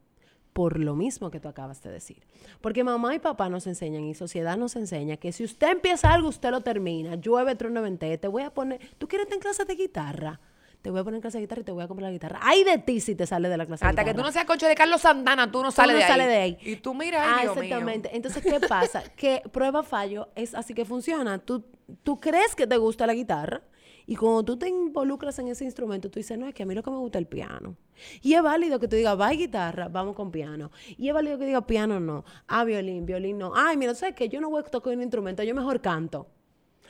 Por 0.58 0.80
lo 0.80 0.96
mismo 0.96 1.30
que 1.30 1.38
tú 1.38 1.46
acabas 1.46 1.80
de 1.84 1.90
decir. 1.92 2.26
Porque 2.60 2.82
mamá 2.82 3.14
y 3.14 3.20
papá 3.20 3.48
nos 3.48 3.68
enseñan 3.68 4.02
y 4.02 4.14
sociedad 4.14 4.56
nos 4.56 4.74
enseña 4.74 5.16
que 5.16 5.30
si 5.30 5.44
usted 5.44 5.68
empieza 5.70 6.12
algo, 6.12 6.28
usted 6.28 6.50
lo 6.50 6.62
termina. 6.62 7.14
Llueve, 7.14 7.54
trueno, 7.54 7.80
vente. 7.80 8.18
Te 8.18 8.26
voy 8.26 8.42
a 8.42 8.50
poner... 8.50 8.80
¿Tú 8.98 9.06
quieres 9.06 9.26
estar 9.26 9.36
en 9.36 9.40
clase 9.40 9.64
de 9.64 9.76
guitarra? 9.76 10.40
Te 10.82 10.90
voy 10.90 10.98
a 10.98 11.04
poner 11.04 11.18
en 11.18 11.20
clase 11.22 11.38
de 11.38 11.42
guitarra 11.42 11.60
y 11.60 11.64
te 11.64 11.70
voy 11.70 11.84
a 11.84 11.86
comprar 11.86 12.08
la 12.08 12.12
guitarra. 12.12 12.40
Ay 12.42 12.64
de 12.64 12.76
ti 12.78 12.98
si 13.00 13.14
te 13.14 13.24
sale 13.24 13.48
de 13.48 13.56
la 13.56 13.66
clase 13.66 13.84
de 13.84 13.88
Hasta 13.88 14.02
guitarra. 14.02 14.14
que 14.16 14.18
tú 14.20 14.26
no 14.26 14.32
seas 14.32 14.44
coche 14.46 14.66
de 14.66 14.74
Carlos 14.74 15.00
Santana, 15.00 15.48
tú 15.48 15.62
no 15.62 15.68
Tú 15.68 15.76
sales 15.76 15.92
no 15.94 15.98
de, 15.98 16.04
ahí. 16.04 16.10
sales 16.10 16.26
de 16.26 16.36
ahí. 16.36 16.58
Y 16.62 16.74
tú 16.76 16.92
mira, 16.92 17.22
Ah, 17.36 17.40
mío. 17.42 17.52
exactamente. 17.52 18.10
Entonces, 18.16 18.42
¿qué 18.42 18.58
pasa? 18.58 19.04
que 19.16 19.42
prueba 19.52 19.84
fallo 19.84 20.28
es 20.34 20.56
así 20.56 20.74
que 20.74 20.84
funciona. 20.84 21.38
Tú, 21.38 21.64
tú 22.02 22.18
crees 22.18 22.56
que 22.56 22.66
te 22.66 22.76
gusta 22.78 23.06
la 23.06 23.14
guitarra 23.14 23.62
y 24.10 24.16
cuando 24.16 24.42
tú 24.42 24.56
te 24.56 24.70
involucras 24.70 25.38
en 25.38 25.48
ese 25.48 25.66
instrumento, 25.66 26.10
tú 26.10 26.18
dices, 26.18 26.38
no, 26.38 26.46
es 26.48 26.54
que 26.54 26.62
a 26.62 26.66
mí 26.66 26.74
lo 26.74 26.82
que 26.82 26.90
me 26.90 26.96
gusta 26.96 27.18
es 27.18 27.24
el 27.24 27.28
piano. 27.28 27.76
Y 28.22 28.32
es 28.32 28.42
válido 28.42 28.80
que 28.80 28.88
tú 28.88 28.96
digas, 28.96 29.20
va 29.20 29.28
guitarra, 29.28 29.88
vamos 29.88 30.16
con 30.16 30.30
piano. 30.30 30.70
Y 30.96 31.08
es 31.08 31.14
válido 31.14 31.38
que 31.38 31.44
digas, 31.44 31.66
piano 31.66 32.00
no. 32.00 32.24
Ah, 32.46 32.64
violín, 32.64 33.04
violín 33.04 33.36
no. 33.36 33.52
Ay, 33.54 33.76
mira, 33.76 33.94
¿sabes 33.94 34.14
qué? 34.14 34.30
Yo 34.30 34.40
no 34.40 34.48
voy 34.48 34.62
a 34.62 34.70
tocar 34.70 34.94
un 34.94 35.02
instrumento, 35.02 35.42
yo 35.42 35.54
mejor 35.54 35.82
canto. 35.82 36.26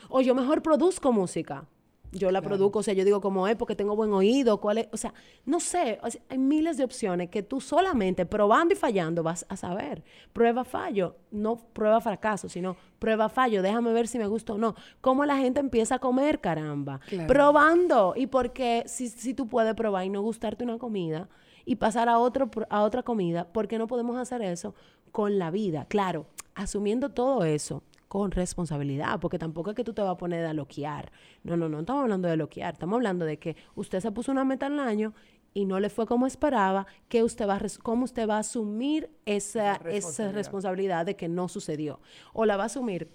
O 0.09 0.21
yo 0.21 0.33
mejor 0.33 0.63
produzco 0.63 1.11
música. 1.11 1.67
Yo 2.13 2.31
la 2.31 2.41
produzco, 2.41 2.79
o 2.79 2.83
sea, 2.83 2.95
yo 2.95 3.05
digo 3.05 3.21
como 3.21 3.47
es 3.49 3.57
porque 3.57 3.77
tengo 3.77 3.95
buen 3.95 4.13
oído, 4.13 4.61
cuál 4.61 4.79
es, 4.79 4.89
o 4.93 4.97
sea, 4.97 5.13
no 5.45 5.61
sé, 5.61 5.99
o 6.03 6.11
sea, 6.11 6.21
hay 6.31 6.39
miles 6.39 6.79
de 6.79 6.85
opciones 6.85 7.29
que 7.29 7.43
tú 7.43 7.61
solamente 7.61 8.25
probando 8.25 8.73
y 8.73 8.77
fallando 8.77 9.23
vas 9.23 9.45
a 9.49 9.57
saber. 9.57 10.03
Prueba 10.33 10.65
fallo, 10.65 11.17
no 11.31 11.57
prueba 11.57 12.01
fracaso, 12.01 12.49
sino 12.49 12.77
prueba 12.99 13.29
fallo, 13.29 13.61
déjame 13.61 13.93
ver 13.93 14.09
si 14.09 14.19
me 14.19 14.27
gusta 14.27 14.55
o 14.55 14.59
no. 14.59 14.75
Cómo 15.03 15.27
la 15.27 15.37
gente 15.37 15.61
empieza 15.61 15.97
a 15.97 15.99
comer, 15.99 16.41
caramba. 16.41 17.01
Claro. 17.09 17.29
Probando. 17.29 18.15
Y 18.17 18.27
porque 18.27 18.85
si, 18.87 19.09
si 19.09 19.35
tú 19.35 19.47
puedes 19.47 19.75
probar 19.75 20.07
y 20.07 20.09
no 20.09 20.23
gustarte 20.23 20.65
una 20.65 20.79
comida 20.79 21.29
y 21.67 21.77
pasar 21.77 22.09
a, 22.09 22.19
otro, 22.19 22.51
a 22.71 22.83
otra 22.83 23.03
comida, 23.03 23.45
¿por 23.53 23.69
qué 23.69 23.79
no 23.79 23.87
podemos 23.87 24.17
hacer 24.17 24.41
eso 24.41 24.75
con 25.13 25.39
la 25.39 25.51
vida? 25.51 25.85
Claro, 25.89 26.27
asumiendo 26.55 27.11
todo 27.11 27.45
eso 27.45 27.83
con 28.09 28.31
responsabilidad, 28.31 29.21
porque 29.21 29.39
tampoco 29.39 29.71
es 29.71 29.77
que 29.77 29.85
tú 29.85 29.93
te 29.93 30.03
vas 30.03 30.13
a 30.13 30.17
poner 30.17 30.47
a 30.47 30.55
loquear. 30.55 31.13
No, 31.45 31.57
no, 31.57 31.69
no 31.69 31.81
estamos 31.81 32.03
hablando 32.03 32.29
de 32.29 32.37
loquear, 32.37 32.75
estamos 32.75 32.97
hablando 32.97 33.25
de 33.25 33.39
que 33.39 33.57
usted 33.75 34.01
se 34.01 34.11
puso 34.11 34.33
una 34.33 34.45
meta 34.45 34.67
al 34.67 34.81
año 34.81 35.15
y 35.55 35.65
no 35.67 35.81
le 35.81 35.91
fue 35.91 36.07
como 36.07 36.27
esperaba, 36.27 36.87
que 37.09 37.23
usted 37.23 37.47
va 37.47 37.57
a 37.57 37.61
cómo 37.83 38.05
usted 38.05 38.29
va 38.29 38.37
a 38.37 38.41
asumir 38.41 39.11
esa, 39.27 39.75
esa 39.75 39.79
responsabilidad. 39.79 40.35
responsabilidad 40.35 41.07
de 41.07 41.17
que 41.17 41.29
no 41.29 41.49
sucedió. 41.49 42.01
O 42.33 42.45
la 42.45 42.57
va 42.57 42.65
a 42.65 42.67
asumir 42.67 43.11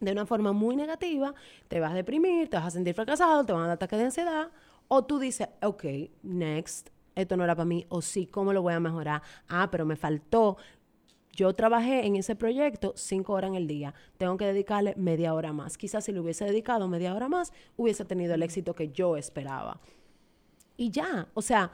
de 0.00 0.12
una 0.12 0.24
forma 0.24 0.52
muy 0.52 0.76
negativa, 0.76 1.34
te 1.68 1.78
vas 1.78 1.92
a 1.92 1.94
deprimir, 1.94 2.48
te 2.48 2.56
vas 2.56 2.66
a 2.66 2.70
sentir 2.70 2.94
fracasado, 2.94 3.44
te 3.44 3.52
van 3.52 3.62
a 3.62 3.66
dar 3.66 3.74
ataques 3.74 3.98
de 3.98 4.06
ansiedad, 4.06 4.50
o 4.88 5.04
tú 5.04 5.18
dices, 5.18 5.48
ok, 5.62 5.84
next, 6.22 6.88
esto 7.14 7.36
no 7.36 7.44
era 7.44 7.54
para 7.54 7.66
mí, 7.66 7.86
o 7.88 8.00
sí, 8.00 8.26
¿cómo 8.26 8.52
lo 8.52 8.62
voy 8.62 8.72
a 8.72 8.80
mejorar? 8.80 9.22
Ah, 9.48 9.68
pero 9.70 9.84
me 9.84 9.96
faltó. 9.96 10.56
Yo 11.40 11.54
trabajé 11.54 12.04
en 12.06 12.16
ese 12.16 12.36
proyecto 12.36 12.92
cinco 12.96 13.32
horas 13.32 13.48
en 13.48 13.54
el 13.54 13.66
día. 13.66 13.94
Tengo 14.18 14.36
que 14.36 14.44
dedicarle 14.44 14.94
media 14.98 15.32
hora 15.32 15.54
más. 15.54 15.78
Quizás 15.78 16.04
si 16.04 16.12
le 16.12 16.20
hubiese 16.20 16.44
dedicado 16.44 16.86
media 16.86 17.14
hora 17.14 17.30
más, 17.30 17.50
hubiese 17.78 18.04
tenido 18.04 18.34
el 18.34 18.42
éxito 18.42 18.74
que 18.74 18.90
yo 18.90 19.16
esperaba. 19.16 19.80
Y 20.76 20.90
ya, 20.90 21.28
o 21.32 21.40
sea, 21.40 21.72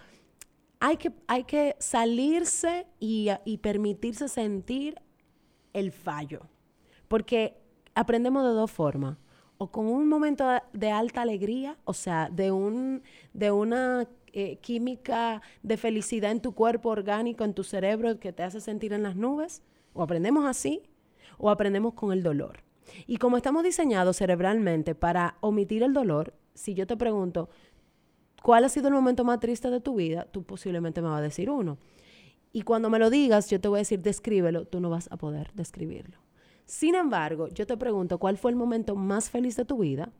hay 0.78 0.96
que, 0.98 1.12
hay 1.26 1.42
que 1.42 1.74
salirse 1.80 2.86
y, 3.00 3.26
y 3.44 3.58
permitirse 3.58 4.28
sentir 4.28 4.94
el 5.72 5.90
fallo. 5.90 6.42
Porque 7.08 7.56
aprendemos 7.96 8.44
de 8.44 8.50
dos 8.50 8.70
formas. 8.70 9.18
O 9.58 9.72
con 9.72 9.86
un 9.86 10.08
momento 10.08 10.44
de- 10.74 10.92
alta 10.92 11.22
alegría, 11.22 11.76
o 11.84 11.92
sea, 11.92 12.28
de, 12.30 12.52
un, 12.52 13.02
de 13.32 13.50
una 13.50 14.06
eh, 14.38 14.58
química 14.58 15.40
de 15.62 15.78
felicidad 15.78 16.30
en 16.30 16.42
tu 16.42 16.52
cuerpo 16.52 16.90
orgánico, 16.90 17.42
en 17.42 17.54
tu 17.54 17.64
cerebro, 17.64 18.20
que 18.20 18.34
te 18.34 18.42
hace 18.42 18.60
sentir 18.60 18.92
en 18.92 19.02
las 19.02 19.16
nubes. 19.16 19.62
O 19.94 20.02
aprendemos 20.02 20.44
así, 20.44 20.82
o 21.38 21.48
aprendemos 21.48 21.94
con 21.94 22.12
el 22.12 22.22
dolor. 22.22 22.62
Y 23.06 23.16
como 23.16 23.38
estamos 23.38 23.64
diseñados 23.64 24.18
cerebralmente 24.18 24.94
para 24.94 25.38
omitir 25.40 25.82
el 25.82 25.94
dolor, 25.94 26.34
si 26.52 26.74
yo 26.74 26.86
te 26.86 26.98
pregunto, 26.98 27.48
¿cuál 28.42 28.64
ha 28.64 28.68
sido 28.68 28.88
el 28.88 28.94
momento 28.94 29.24
más 29.24 29.40
triste 29.40 29.70
de 29.70 29.80
tu 29.80 29.94
vida? 29.94 30.28
Tú 30.30 30.42
posiblemente 30.42 31.00
me 31.00 31.08
vas 31.08 31.20
a 31.20 31.22
decir 31.22 31.48
uno. 31.48 31.78
Y 32.52 32.60
cuando 32.60 32.90
me 32.90 32.98
lo 32.98 33.08
digas, 33.08 33.48
yo 33.48 33.58
te 33.58 33.68
voy 33.68 33.78
a 33.78 33.80
decir, 33.88 34.02
descríbelo, 34.02 34.66
tú 34.66 34.80
no 34.80 34.90
vas 34.90 35.08
a 35.10 35.16
poder 35.16 35.50
describirlo. 35.54 36.18
Sin 36.66 36.94
embargo, 36.94 37.48
yo 37.48 37.66
te 37.66 37.78
pregunto, 37.78 38.18
¿cuál 38.18 38.36
fue 38.36 38.50
el 38.50 38.56
momento 38.58 38.96
más 38.96 39.30
feliz 39.30 39.56
de 39.56 39.64
tu 39.64 39.78
vida? 39.78 40.12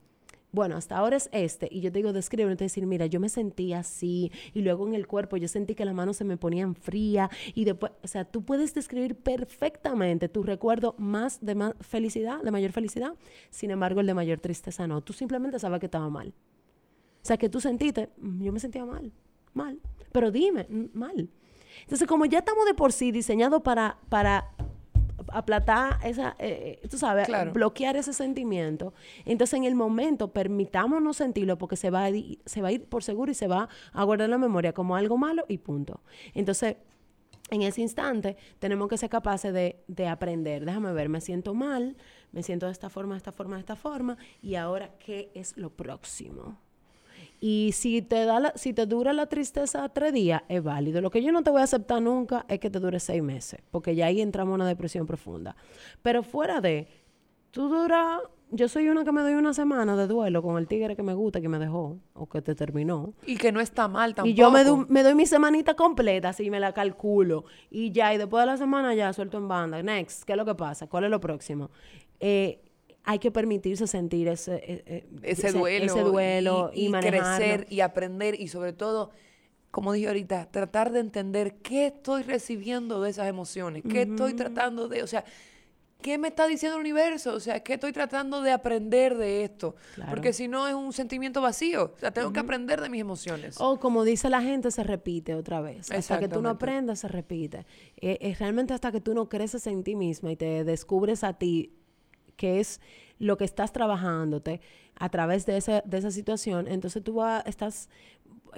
Bueno, 0.56 0.78
hasta 0.78 0.96
ahora 0.96 1.16
es 1.16 1.28
este, 1.32 1.68
y 1.70 1.82
yo 1.82 1.92
te 1.92 1.98
digo, 1.98 2.14
descríbelo, 2.14 2.54
y 2.54 2.56
te 2.56 2.64
decir, 2.64 2.86
mira, 2.86 3.04
yo 3.04 3.20
me 3.20 3.28
sentí 3.28 3.74
así, 3.74 4.32
y 4.54 4.62
luego 4.62 4.86
en 4.86 4.94
el 4.94 5.06
cuerpo 5.06 5.36
yo 5.36 5.48
sentí 5.48 5.74
que 5.74 5.84
las 5.84 5.94
manos 5.94 6.16
se 6.16 6.24
me 6.24 6.38
ponían 6.38 6.74
frías, 6.74 7.28
y 7.54 7.66
después, 7.66 7.92
o 8.02 8.08
sea, 8.08 8.24
tú 8.24 8.42
puedes 8.42 8.72
describir 8.72 9.16
perfectamente 9.16 10.30
tu 10.30 10.42
recuerdo 10.42 10.94
más 10.96 11.44
de 11.44 11.54
más 11.56 11.74
felicidad, 11.80 12.40
de 12.42 12.50
mayor 12.50 12.72
felicidad, 12.72 13.12
sin 13.50 13.70
embargo, 13.70 14.00
el 14.00 14.06
de 14.06 14.14
mayor 14.14 14.40
tristeza 14.40 14.86
no. 14.86 15.02
Tú 15.02 15.12
simplemente 15.12 15.58
sabes 15.58 15.78
que 15.78 15.86
estaba 15.86 16.08
mal. 16.08 16.28
O 16.28 17.26
sea, 17.26 17.36
que 17.36 17.50
tú 17.50 17.60
sentiste, 17.60 18.08
"Mm, 18.16 18.42
yo 18.42 18.50
me 18.50 18.58
sentía 18.58 18.86
mal, 18.86 19.12
mal. 19.52 19.78
Pero 20.10 20.30
dime, 20.30 20.66
"Mm, 20.70 20.84
mal. 20.94 21.28
Entonces, 21.82 22.08
como 22.08 22.24
ya 22.24 22.38
estamos 22.38 22.64
de 22.64 22.72
por 22.72 22.92
sí 22.92 23.12
diseñados 23.12 23.60
para, 23.60 23.98
para 24.08 24.54
aplatar 25.38 25.98
esa, 26.04 26.36
eh, 26.38 26.80
eh, 26.82 26.88
tú 26.88 26.98
sabes, 26.98 27.26
Claro. 27.26 27.52
bloquear 27.52 27.96
ese 27.96 28.12
sentimiento, 28.12 28.94
entonces 29.24 29.54
en 29.58 29.64
el 29.64 29.74
momento 29.74 30.32
permitámonos 30.32 31.18
sentirlo 31.18 31.58
porque 31.58 31.76
se 31.76 31.90
va, 31.90 32.04
a 32.04 32.10
ir, 32.10 32.38
se 32.46 32.62
va 32.62 32.68
a 32.68 32.72
ir 32.72 32.84
por 32.84 33.02
seguro 33.02 33.30
y 33.30 33.34
se 33.34 33.46
va 33.46 33.68
a 33.92 34.04
guardar 34.04 34.26
en 34.26 34.30
la 34.32 34.38
memoria 34.38 34.72
como 34.72 34.96
algo 34.96 35.16
malo 35.18 35.44
y 35.48 35.58
punto. 35.58 36.00
Entonces, 36.34 36.76
en 37.50 37.62
ese 37.62 37.80
instante 37.80 38.36
tenemos 38.58 38.88
que 38.88 38.98
ser 38.98 39.08
capaces 39.08 39.52
de, 39.52 39.84
de 39.86 40.08
aprender. 40.08 40.64
Déjame 40.64 40.92
ver, 40.92 41.08
me 41.08 41.20
siento 41.20 41.54
mal, 41.54 41.96
me 42.32 42.42
siento 42.42 42.66
de 42.66 42.72
esta 42.72 42.88
forma, 42.90 43.14
de 43.14 43.18
esta 43.18 43.32
forma, 43.32 43.56
de 43.56 43.60
esta 43.60 43.76
forma, 43.76 44.16
y 44.42 44.56
ahora, 44.56 44.90
¿qué 44.98 45.30
es 45.34 45.56
lo 45.56 45.70
próximo? 45.70 46.58
Y 47.40 47.72
si 47.72 48.00
te, 48.02 48.24
da 48.24 48.40
la- 48.40 48.52
si 48.56 48.72
te 48.72 48.86
dura 48.86 49.12
la 49.12 49.26
tristeza 49.26 49.88
tres 49.90 50.12
días, 50.12 50.42
es 50.48 50.62
válido. 50.62 51.00
Lo 51.00 51.10
que 51.10 51.22
yo 51.22 51.32
no 51.32 51.42
te 51.42 51.50
voy 51.50 51.60
a 51.60 51.64
aceptar 51.64 52.00
nunca 52.00 52.44
es 52.48 52.58
que 52.60 52.70
te 52.70 52.80
dure 52.80 52.98
seis 53.00 53.22
meses, 53.22 53.60
porque 53.70 53.94
ya 53.94 54.06
ahí 54.06 54.20
entramos 54.20 54.52
en 54.52 54.54
una 54.62 54.66
depresión 54.68 55.06
profunda. 55.06 55.54
Pero 56.02 56.22
fuera 56.22 56.60
de, 56.60 56.88
tú 57.50 57.68
duras, 57.68 58.20
yo 58.50 58.68
soy 58.68 58.88
una 58.88 59.04
que 59.04 59.12
me 59.12 59.20
doy 59.22 59.34
una 59.34 59.52
semana 59.52 59.96
de 59.96 60.06
duelo 60.06 60.40
con 60.42 60.56
el 60.56 60.66
tigre 60.66 60.96
que 60.96 61.02
me 61.02 61.12
gusta, 61.14 61.40
que 61.40 61.48
me 61.48 61.58
dejó, 61.58 61.98
o 62.14 62.26
que 62.28 62.40
te 62.40 62.54
terminó. 62.54 63.12
Y 63.26 63.36
que 63.36 63.52
no 63.52 63.60
está 63.60 63.86
mal 63.88 64.14
tampoco. 64.14 64.30
Y 64.30 64.34
yo 64.34 64.50
me, 64.50 64.64
doy- 64.64 64.86
me 64.88 65.02
doy 65.02 65.14
mi 65.14 65.26
semanita 65.26 65.74
completa, 65.74 66.30
así 66.30 66.48
me 66.50 66.58
la 66.60 66.72
calculo. 66.72 67.44
Y 67.70 67.90
ya, 67.92 68.14
y 68.14 68.18
después 68.18 68.42
de 68.42 68.46
la 68.46 68.56
semana 68.56 68.94
ya 68.94 69.12
suelto 69.12 69.36
en 69.36 69.48
banda. 69.48 69.82
Next, 69.82 70.24
¿qué 70.24 70.32
es 70.32 70.36
lo 70.38 70.44
que 70.44 70.54
pasa? 70.54 70.86
¿Cuál 70.86 71.04
es 71.04 71.10
lo 71.10 71.20
próximo? 71.20 71.70
Eh, 72.20 72.62
hay 73.06 73.20
que 73.20 73.30
permitirse 73.30 73.86
sentir 73.86 74.26
ese, 74.28 74.56
eh, 74.56 74.82
eh, 74.86 75.06
ese 75.22 75.52
duelo. 75.52 75.86
ese 75.86 76.00
duelo 76.02 76.70
y, 76.74 76.88
y, 76.88 76.92
crecer 76.92 77.66
y 77.70 77.80
aprender 77.80 78.38
y 78.38 78.48
sobre 78.48 78.72
todo, 78.72 79.10
como 79.70 79.92
dije 79.92 80.08
ahorita, 80.08 80.50
tratar 80.50 80.90
de 80.90 81.00
entender 81.00 81.54
qué 81.62 81.86
estoy 81.86 82.24
recibiendo 82.24 83.00
de 83.00 83.10
esas 83.10 83.28
emociones, 83.28 83.84
qué 83.88 84.02
estoy 84.02 84.34
tratando 84.34 84.88
de, 84.88 85.04
o 85.04 85.06
sea, 85.06 85.24
qué 86.02 86.18
me 86.18 86.28
está 86.28 86.48
diciendo 86.48 86.76
el 86.76 86.80
universo, 86.80 87.32
o 87.34 87.40
sea, 87.40 87.60
qué 87.60 87.74
estoy 87.74 87.92
tratando 87.92 88.42
de 88.42 88.50
aprender 88.50 89.16
de 89.16 89.44
esto, 89.44 89.76
Claro. 89.94 90.10
porque 90.10 90.32
si 90.32 90.48
no 90.48 90.66
es 90.66 90.74
un 90.74 90.92
sentimiento 90.92 91.40
vacío, 91.40 91.92
o 91.96 91.98
sea, 92.00 92.10
tengo 92.10 92.32
que 92.32 92.40
aprender 92.40 92.80
de 92.80 92.88
mis 92.88 93.00
emociones. 93.00 93.56
O 93.60 93.78
como 93.78 94.02
dice 94.02 94.28
la 94.30 94.42
gente, 94.42 94.72
se 94.72 94.82
repite 94.82 95.34
otra 95.36 95.60
vez. 95.60 95.92
Hasta 95.92 96.18
que 96.18 96.28
tú 96.28 96.42
no 96.42 96.48
aprendas, 96.48 97.00
se 97.00 97.08
repite. 97.08 97.66
Eh, 97.98 98.18
es 98.20 98.40
realmente 98.40 98.74
hasta 98.74 98.90
que 98.90 99.00
tú 99.00 99.14
no 99.14 99.28
creces 99.28 99.64
en 99.68 99.84
ti 99.84 99.94
misma 99.94 100.32
y 100.32 100.36
te 100.36 100.64
descubres 100.64 101.22
a 101.22 101.34
ti 101.34 101.72
que 102.36 102.60
es 102.60 102.80
lo 103.18 103.36
que 103.36 103.44
estás 103.44 103.72
trabajándote 103.72 104.60
a 104.98 105.08
través 105.08 105.46
de 105.46 105.56
esa, 105.56 105.80
de 105.82 105.98
esa 105.98 106.10
situación, 106.10 106.68
entonces 106.68 107.02
tú 107.02 107.14
vas, 107.14 107.42
estás 107.46 107.88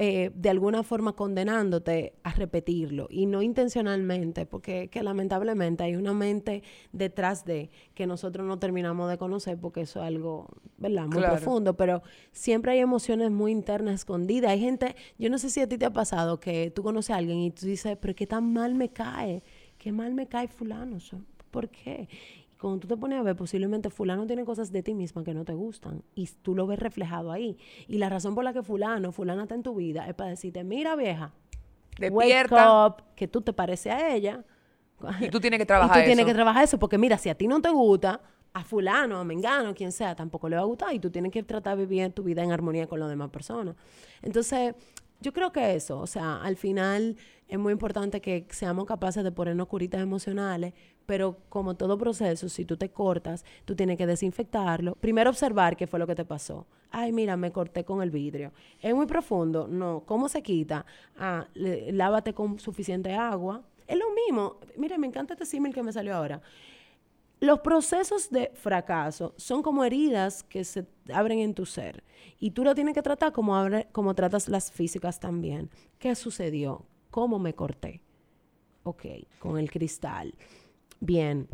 eh, 0.00 0.30
de 0.34 0.48
alguna 0.50 0.84
forma 0.84 1.14
condenándote 1.14 2.14
a 2.22 2.30
repetirlo 2.32 3.08
y 3.10 3.26
no 3.26 3.42
intencionalmente, 3.42 4.46
porque 4.46 4.88
que 4.88 5.02
lamentablemente 5.02 5.82
hay 5.82 5.96
una 5.96 6.12
mente 6.14 6.62
detrás 6.92 7.44
de 7.44 7.70
que 7.94 8.06
nosotros 8.06 8.46
no 8.46 8.60
terminamos 8.60 9.10
de 9.10 9.18
conocer 9.18 9.58
porque 9.58 9.80
eso 9.80 10.00
es 10.00 10.06
algo, 10.06 10.46
¿verdad? 10.76 11.06
Muy 11.06 11.18
Claro. 11.18 11.36
profundo, 11.36 11.76
pero 11.76 12.02
siempre 12.30 12.72
hay 12.72 12.78
emociones 12.78 13.32
muy 13.32 13.50
internas 13.50 13.94
escondidas. 13.96 14.52
Hay 14.52 14.60
gente, 14.60 14.94
yo 15.18 15.30
no 15.30 15.38
sé 15.38 15.50
si 15.50 15.60
a 15.60 15.68
ti 15.68 15.76
te 15.78 15.86
ha 15.86 15.92
pasado 15.92 16.38
que 16.38 16.70
tú 16.70 16.84
conoces 16.84 17.10
a 17.10 17.16
alguien 17.16 17.38
y 17.38 17.50
tú 17.50 17.66
dices, 17.66 17.96
pero 18.00 18.14
qué 18.14 18.26
tan 18.28 18.52
mal 18.52 18.76
me 18.76 18.90
cae, 18.90 19.42
qué 19.78 19.90
mal 19.90 20.14
me 20.14 20.28
cae 20.28 20.46
fulano, 20.46 21.00
so- 21.00 21.20
¿por 21.50 21.68
qué? 21.70 22.08
Y 22.58 22.60
cuando 22.60 22.80
tú 22.80 22.88
te 22.88 22.96
pones 22.96 23.20
a 23.20 23.22
ver, 23.22 23.36
posiblemente 23.36 23.88
fulano 23.88 24.26
tiene 24.26 24.44
cosas 24.44 24.72
de 24.72 24.82
ti 24.82 24.92
misma 24.92 25.22
que 25.22 25.32
no 25.32 25.44
te 25.44 25.54
gustan 25.54 26.02
y 26.16 26.26
tú 26.42 26.56
lo 26.56 26.66
ves 26.66 26.80
reflejado 26.80 27.30
ahí. 27.30 27.56
Y 27.86 27.98
la 27.98 28.08
razón 28.08 28.34
por 28.34 28.42
la 28.42 28.52
que 28.52 28.64
fulano, 28.64 29.12
fulana 29.12 29.42
está 29.44 29.54
en 29.54 29.62
tu 29.62 29.76
vida 29.76 30.08
es 30.08 30.14
para 30.14 30.30
decirte, 30.30 30.64
mira 30.64 30.96
vieja, 30.96 31.32
Despierta. 31.98 32.72
wake 32.82 32.92
up, 33.00 33.04
que 33.14 33.28
tú 33.28 33.40
te 33.42 33.52
pareces 33.52 33.92
a 33.92 34.12
ella. 34.14 34.44
Y 35.20 35.28
tú 35.28 35.38
tienes 35.40 35.58
que 35.58 35.66
Y 35.66 35.66
trabajar 35.66 35.90
tú 35.92 36.02
tienes 36.04 36.24
eso. 36.24 36.26
que 36.26 36.34
trabajar 36.34 36.64
eso, 36.64 36.78
porque 36.78 36.98
mira, 36.98 37.16
si 37.18 37.28
a 37.28 37.36
ti 37.36 37.46
no 37.46 37.60
te 37.62 37.70
gusta, 37.70 38.20
a 38.52 38.64
fulano, 38.64 39.18
a 39.18 39.24
mengano, 39.24 39.72
quien 39.74 39.92
sea, 39.92 40.16
tampoco 40.16 40.48
le 40.48 40.56
va 40.56 40.62
a 40.62 40.64
gustar 40.64 40.92
y 40.92 40.98
tú 40.98 41.10
tienes 41.10 41.30
que 41.30 41.42
tratar 41.44 41.76
de 41.76 41.86
vivir 41.86 42.12
tu 42.12 42.24
vida 42.24 42.42
en 42.42 42.50
armonía 42.50 42.88
con 42.88 42.98
las 42.98 43.08
demás 43.08 43.30
personas. 43.30 43.76
Entonces, 44.22 44.74
yo 45.20 45.32
creo 45.32 45.52
que 45.52 45.74
eso, 45.74 45.98
o 45.98 46.06
sea, 46.06 46.40
al 46.42 46.56
final 46.56 47.16
es 47.48 47.58
muy 47.58 47.72
importante 47.72 48.20
que 48.20 48.46
seamos 48.50 48.84
capaces 48.84 49.24
de 49.24 49.32
ponernos 49.32 49.66
curitas 49.66 50.00
emocionales, 50.00 50.74
pero 51.06 51.38
como 51.48 51.74
todo 51.74 51.96
proceso, 51.96 52.48
si 52.48 52.64
tú 52.64 52.76
te 52.76 52.90
cortas, 52.90 53.44
tú 53.64 53.74
tienes 53.74 53.96
que 53.96 54.06
desinfectarlo. 54.06 54.94
Primero 54.96 55.30
observar 55.30 55.76
qué 55.76 55.86
fue 55.86 55.98
lo 55.98 56.06
que 56.06 56.14
te 56.14 56.24
pasó. 56.24 56.66
Ay, 56.90 57.12
mira, 57.12 57.36
me 57.36 57.50
corté 57.50 57.84
con 57.84 58.02
el 58.02 58.10
vidrio. 58.10 58.52
Es 58.80 58.94
muy 58.94 59.06
profundo. 59.06 59.66
No, 59.68 60.02
¿cómo 60.06 60.28
se 60.28 60.42
quita? 60.42 60.84
Ah, 61.16 61.46
lávate 61.54 62.34
con 62.34 62.58
suficiente 62.58 63.14
agua. 63.14 63.62
Es 63.86 63.98
lo 63.98 64.06
mismo. 64.12 64.58
Mira, 64.76 64.98
me 64.98 65.06
encanta 65.06 65.32
este 65.32 65.46
símil 65.46 65.72
que 65.72 65.82
me 65.82 65.92
salió 65.92 66.14
ahora. 66.14 66.42
Los 67.40 67.60
procesos 67.60 68.30
de 68.30 68.50
fracaso 68.54 69.34
son 69.36 69.62
como 69.62 69.84
heridas 69.84 70.42
que 70.42 70.64
se 70.64 70.86
abren 71.12 71.38
en 71.38 71.54
tu 71.54 71.66
ser 71.66 72.02
y 72.40 72.50
tú 72.50 72.64
lo 72.64 72.74
tienes 72.74 72.94
que 72.94 73.02
tratar 73.02 73.32
como, 73.32 73.54
como 73.92 74.14
tratas 74.14 74.48
las 74.48 74.72
físicas 74.72 75.20
también. 75.20 75.70
¿Qué 75.98 76.14
sucedió? 76.16 76.84
¿Cómo 77.10 77.38
me 77.38 77.54
corté? 77.54 78.02
Ok, 78.82 79.04
con 79.38 79.58
el 79.58 79.70
cristal. 79.70 80.34
Bien. 80.98 81.48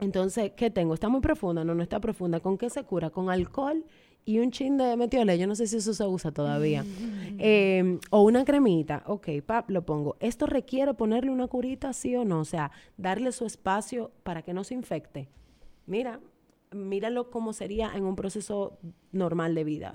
Entonces, 0.00 0.52
¿qué 0.56 0.70
tengo? 0.70 0.94
¿Está 0.94 1.08
muy 1.08 1.20
profunda? 1.20 1.64
No, 1.64 1.74
no 1.74 1.82
está 1.82 1.98
profunda. 1.98 2.38
¿Con 2.38 2.56
qué 2.56 2.70
se 2.70 2.84
cura? 2.84 3.10
Con 3.10 3.30
alcohol 3.30 3.84
y 4.28 4.40
un 4.40 4.50
chin 4.50 4.76
de 4.76 4.94
metiole. 4.94 5.38
Yo 5.38 5.46
no 5.46 5.54
sé 5.54 5.66
si 5.66 5.78
eso 5.78 5.94
se 5.94 6.06
usa 6.06 6.30
todavía. 6.30 6.84
Eh, 7.38 7.98
o 8.10 8.20
una 8.20 8.44
cremita. 8.44 9.02
Ok, 9.06 9.28
pap, 9.46 9.70
lo 9.70 9.86
pongo. 9.86 10.18
¿Esto 10.20 10.44
requiere 10.44 10.92
ponerle 10.92 11.30
una 11.30 11.46
curita, 11.46 11.94
sí 11.94 12.14
o 12.14 12.26
no? 12.26 12.40
O 12.40 12.44
sea, 12.44 12.70
darle 12.98 13.32
su 13.32 13.46
espacio 13.46 14.10
para 14.24 14.42
que 14.42 14.52
no 14.52 14.64
se 14.64 14.74
infecte. 14.74 15.30
Mira, 15.86 16.20
míralo 16.72 17.30
como 17.30 17.54
sería 17.54 17.90
en 17.94 18.04
un 18.04 18.16
proceso 18.16 18.76
normal 19.12 19.54
de 19.54 19.64
vida. 19.64 19.94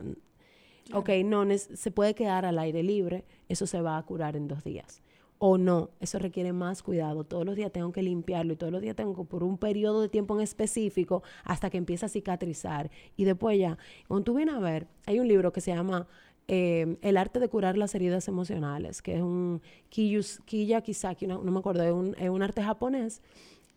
Ok, 0.93 1.09
no, 1.23 1.45
se 1.55 1.91
puede 1.91 2.15
quedar 2.15 2.43
al 2.43 2.57
aire 2.57 2.81
libre. 2.81 3.25
Eso 3.49 3.67
se 3.67 3.81
va 3.81 3.99
a 3.99 4.03
curar 4.03 4.35
en 4.35 4.47
dos 4.47 4.63
días 4.63 5.02
o 5.45 5.57
no, 5.57 5.89
eso 5.99 6.19
requiere 6.19 6.53
más 6.53 6.81
cuidado. 6.83 7.25
Todos 7.25 7.45
los 7.45 7.57
días 7.57 7.69
tengo 7.69 7.91
que 7.91 8.01
limpiarlo 8.01 8.53
y 8.53 8.55
todos 8.55 8.71
los 8.71 8.81
días 8.81 8.95
tengo 8.95 9.13
que, 9.13 9.25
por 9.25 9.43
un 9.43 9.57
periodo 9.57 10.01
de 10.01 10.07
tiempo 10.07 10.35
en 10.35 10.41
específico 10.41 11.21
hasta 11.43 11.69
que 11.69 11.77
empiece 11.77 12.05
a 12.05 12.07
cicatrizar. 12.09 12.89
Y 13.17 13.25
después 13.25 13.59
ya, 13.59 13.77
cuando 14.07 14.23
tú 14.23 14.35
vienes 14.35 14.55
a 14.55 14.59
ver, 14.59 14.87
hay 15.05 15.19
un 15.19 15.27
libro 15.27 15.51
que 15.51 15.59
se 15.59 15.75
llama 15.75 16.07
eh, 16.47 16.95
El 17.01 17.17
arte 17.17 17.41
de 17.41 17.49
curar 17.49 17.77
las 17.77 17.93
heridas 17.93 18.29
emocionales, 18.29 19.01
que 19.01 19.15
es 19.17 19.21
un 19.21 19.61
Kiyus- 19.91 20.39
Kiya 20.45 20.81
no 21.27 21.51
me 21.51 21.59
acuerdo, 21.59 21.83
es 21.83 21.91
un, 21.91 22.15
es 22.17 22.29
un 22.29 22.41
arte 22.41 22.63
japonés 22.63 23.21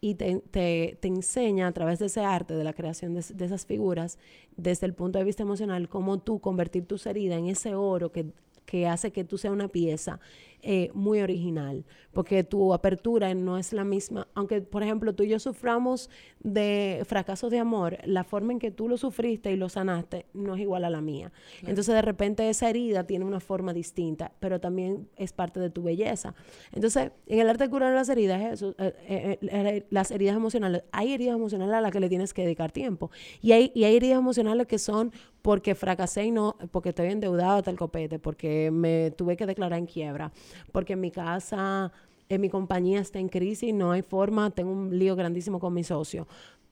y 0.01 0.15
te, 0.15 0.37
te- 0.53 0.97
te 1.01 1.09
enseña 1.09 1.67
a 1.67 1.73
través 1.73 1.99
de 1.99 2.07
ese 2.07 2.21
arte, 2.21 2.55
de 2.55 2.63
la 2.63 2.75
creación 2.75 3.13
de, 3.13 3.25
de 3.35 3.45
esas 3.45 3.67
figuras, 3.67 4.21
desde 4.57 4.87
el 4.87 4.95
punto 4.95 5.19
de 5.19 5.25
vista 5.25 5.43
emocional, 5.43 5.89
cómo 5.89 6.19
tú 6.19 6.39
convertir 6.39 6.87
tus 6.87 7.07
heridas 7.07 7.41
en 7.41 7.47
ese 7.49 7.75
oro 7.75 8.13
que, 8.13 8.27
que 8.67 8.87
hace 8.87 9.11
que 9.13 9.25
tú 9.25 9.39
seas 9.39 9.53
una 9.55 9.69
pieza 9.69 10.21
eh, 10.69 10.91
muy 10.95 11.21
original, 11.21 11.85
porque 12.13 12.43
tu 12.43 12.75
apertura 12.75 13.33
no 13.35 13.57
es 13.57 13.73
la 13.73 13.85
misma, 13.85 14.27
aunque 14.35 14.61
por 14.61 14.83
ejemplo 14.83 15.15
tú 15.15 15.23
y 15.23 15.29
yo 15.29 15.39
suframos 15.39 16.11
de 16.41 17.05
fracasos 17.07 17.53
de 17.53 17.61
amor, 17.61 17.99
la 18.05 18.25
forma 18.25 18.53
en 18.53 18.59
que 18.59 18.73
tú 18.73 18.89
lo 18.89 18.97
sufriste 18.97 19.53
y 19.53 19.57
lo 19.57 19.69
sanaste 19.69 20.27
no 20.35 20.57
es 20.57 20.61
igual 20.61 20.85
a 20.85 20.91
la 20.91 21.01
mía. 21.01 21.31
Entonces 21.63 21.95
de 21.95 22.03
repente 22.03 22.51
esa 22.51 22.69
herida 22.69 23.05
tiene 23.05 23.25
una 23.25 23.39
forma 23.39 23.73
distinta, 23.73 24.33
pero 24.41 24.59
también 24.59 25.09
es 25.17 25.33
parte 25.33 25.61
de 25.61 25.71
tu 25.71 25.85
belleza. 25.85 26.35
Entonces 26.73 27.13
en 27.29 27.39
el 27.39 27.49
arte 27.49 27.63
de 27.63 27.71
curar 27.71 27.95
las 27.95 28.09
heridas 28.09 28.41
es 28.41 28.53
eso, 28.55 28.75
eh, 28.79 29.39
eh, 29.41 29.87
las 29.91 30.11
heridas 30.11 30.35
emocionales, 30.35 30.83
hay 30.91 31.13
heridas 31.13 31.37
emocionales 31.37 31.77
a 31.77 31.81
las 31.81 31.93
que 31.93 32.01
le 32.01 32.09
tienes 32.09 32.35
que 32.35 32.43
dedicar 32.43 32.73
tiempo 32.73 33.13
y 33.41 33.53
hay, 33.53 33.71
y 33.73 33.85
hay 33.85 33.95
heridas 33.95 34.19
emocionales 34.19 34.67
que 34.67 34.81
son 34.81 35.13
porque 35.43 35.77
fracasé 35.77 36.25
y 36.25 36.33
no, 36.33 36.57
porque 36.73 36.89
estoy 36.89 37.07
endeudado 37.07 37.59
hasta 37.59 37.71
el 37.71 37.77
copete, 37.77 38.19
porque 38.19 38.73
me 38.73 39.13
tuve 39.13 39.37
que 39.37 39.47
declarar 39.47 39.79
en 39.79 39.87
quiebra, 39.87 40.33
porque 40.73 40.95
en 40.95 41.01
mi 41.01 41.11
casa, 41.11 41.93
en 42.29 42.41
mi 42.41 42.49
compañía 42.49 43.01
está 43.01 43.19
en 43.19 43.29
crisis, 43.29 43.73
no 43.73 43.93
hay 43.93 44.03
forma, 44.03 44.51
tengo 44.51 44.73
un 44.73 44.99
lío 44.99 45.17
grandísimo 45.17 45.61
con 45.61 45.73
mi 45.75 45.85
socio. 45.85 46.27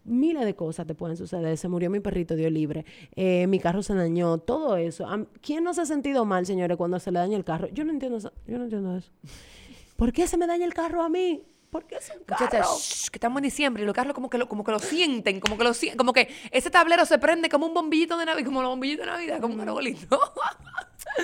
Miles 0.04 0.44
de 0.44 0.54
cosas 0.54 0.86
te 0.86 0.94
pueden 0.94 1.16
suceder. 1.16 1.56
Se 1.56 1.66
murió 1.66 1.88
mi 1.88 2.00
perrito, 2.00 2.36
Dios 2.36 2.52
libre. 2.52 2.84
Eh, 3.16 3.46
mi 3.46 3.58
carro 3.58 3.82
se 3.82 3.94
dañó. 3.94 4.36
Todo 4.36 4.76
eso. 4.76 5.06
¿Quién 5.40 5.64
no 5.64 5.72
se 5.72 5.80
ha 5.80 5.86
sentido 5.86 6.26
mal, 6.26 6.44
señores, 6.44 6.76
cuando 6.76 7.00
se 7.00 7.10
le 7.10 7.20
daña 7.20 7.38
el 7.38 7.44
carro? 7.44 7.68
Yo 7.68 7.84
no 7.84 7.90
entiendo 7.90 8.18
eso. 8.18 8.30
Yo 8.46 8.58
no 8.58 8.64
entiendo 8.64 8.94
eso. 8.96 9.10
¿Por 9.96 10.12
qué 10.12 10.26
se 10.26 10.36
me 10.36 10.46
daña 10.46 10.66
el 10.66 10.74
carro 10.74 11.02
a 11.02 11.08
mí? 11.08 11.42
¿Por 11.74 11.86
qué 11.88 11.96
es 11.96 12.08
un 12.16 12.22
carro? 12.24 12.44
Muchacha, 12.44 12.64
shh, 12.78 13.08
que 13.10 13.16
estamos 13.16 13.38
en 13.38 13.42
diciembre 13.42 13.82
y 13.82 13.86
los 13.86 13.94
carros 13.96 14.14
como 14.14 14.30
que 14.30 14.38
lo, 14.38 14.48
como 14.48 14.62
que 14.62 14.70
lo 14.70 14.78
sienten, 14.78 15.40
como 15.40 15.58
que 15.58 15.64
lo 15.64 15.74
sienten, 15.74 15.98
como 15.98 16.12
que 16.12 16.28
ese 16.52 16.70
tablero 16.70 17.04
se 17.04 17.18
prende 17.18 17.48
como 17.48 17.66
un 17.66 17.74
bombillito 17.74 18.16
de 18.16 18.26
Navidad, 18.26 18.46
como 18.46 18.62
los 18.62 18.70
bombillitos 18.70 19.04
de 19.06 19.10
Navidad, 19.10 19.40
como 19.40 19.54
un 19.54 19.60
arbolito. 19.60 20.20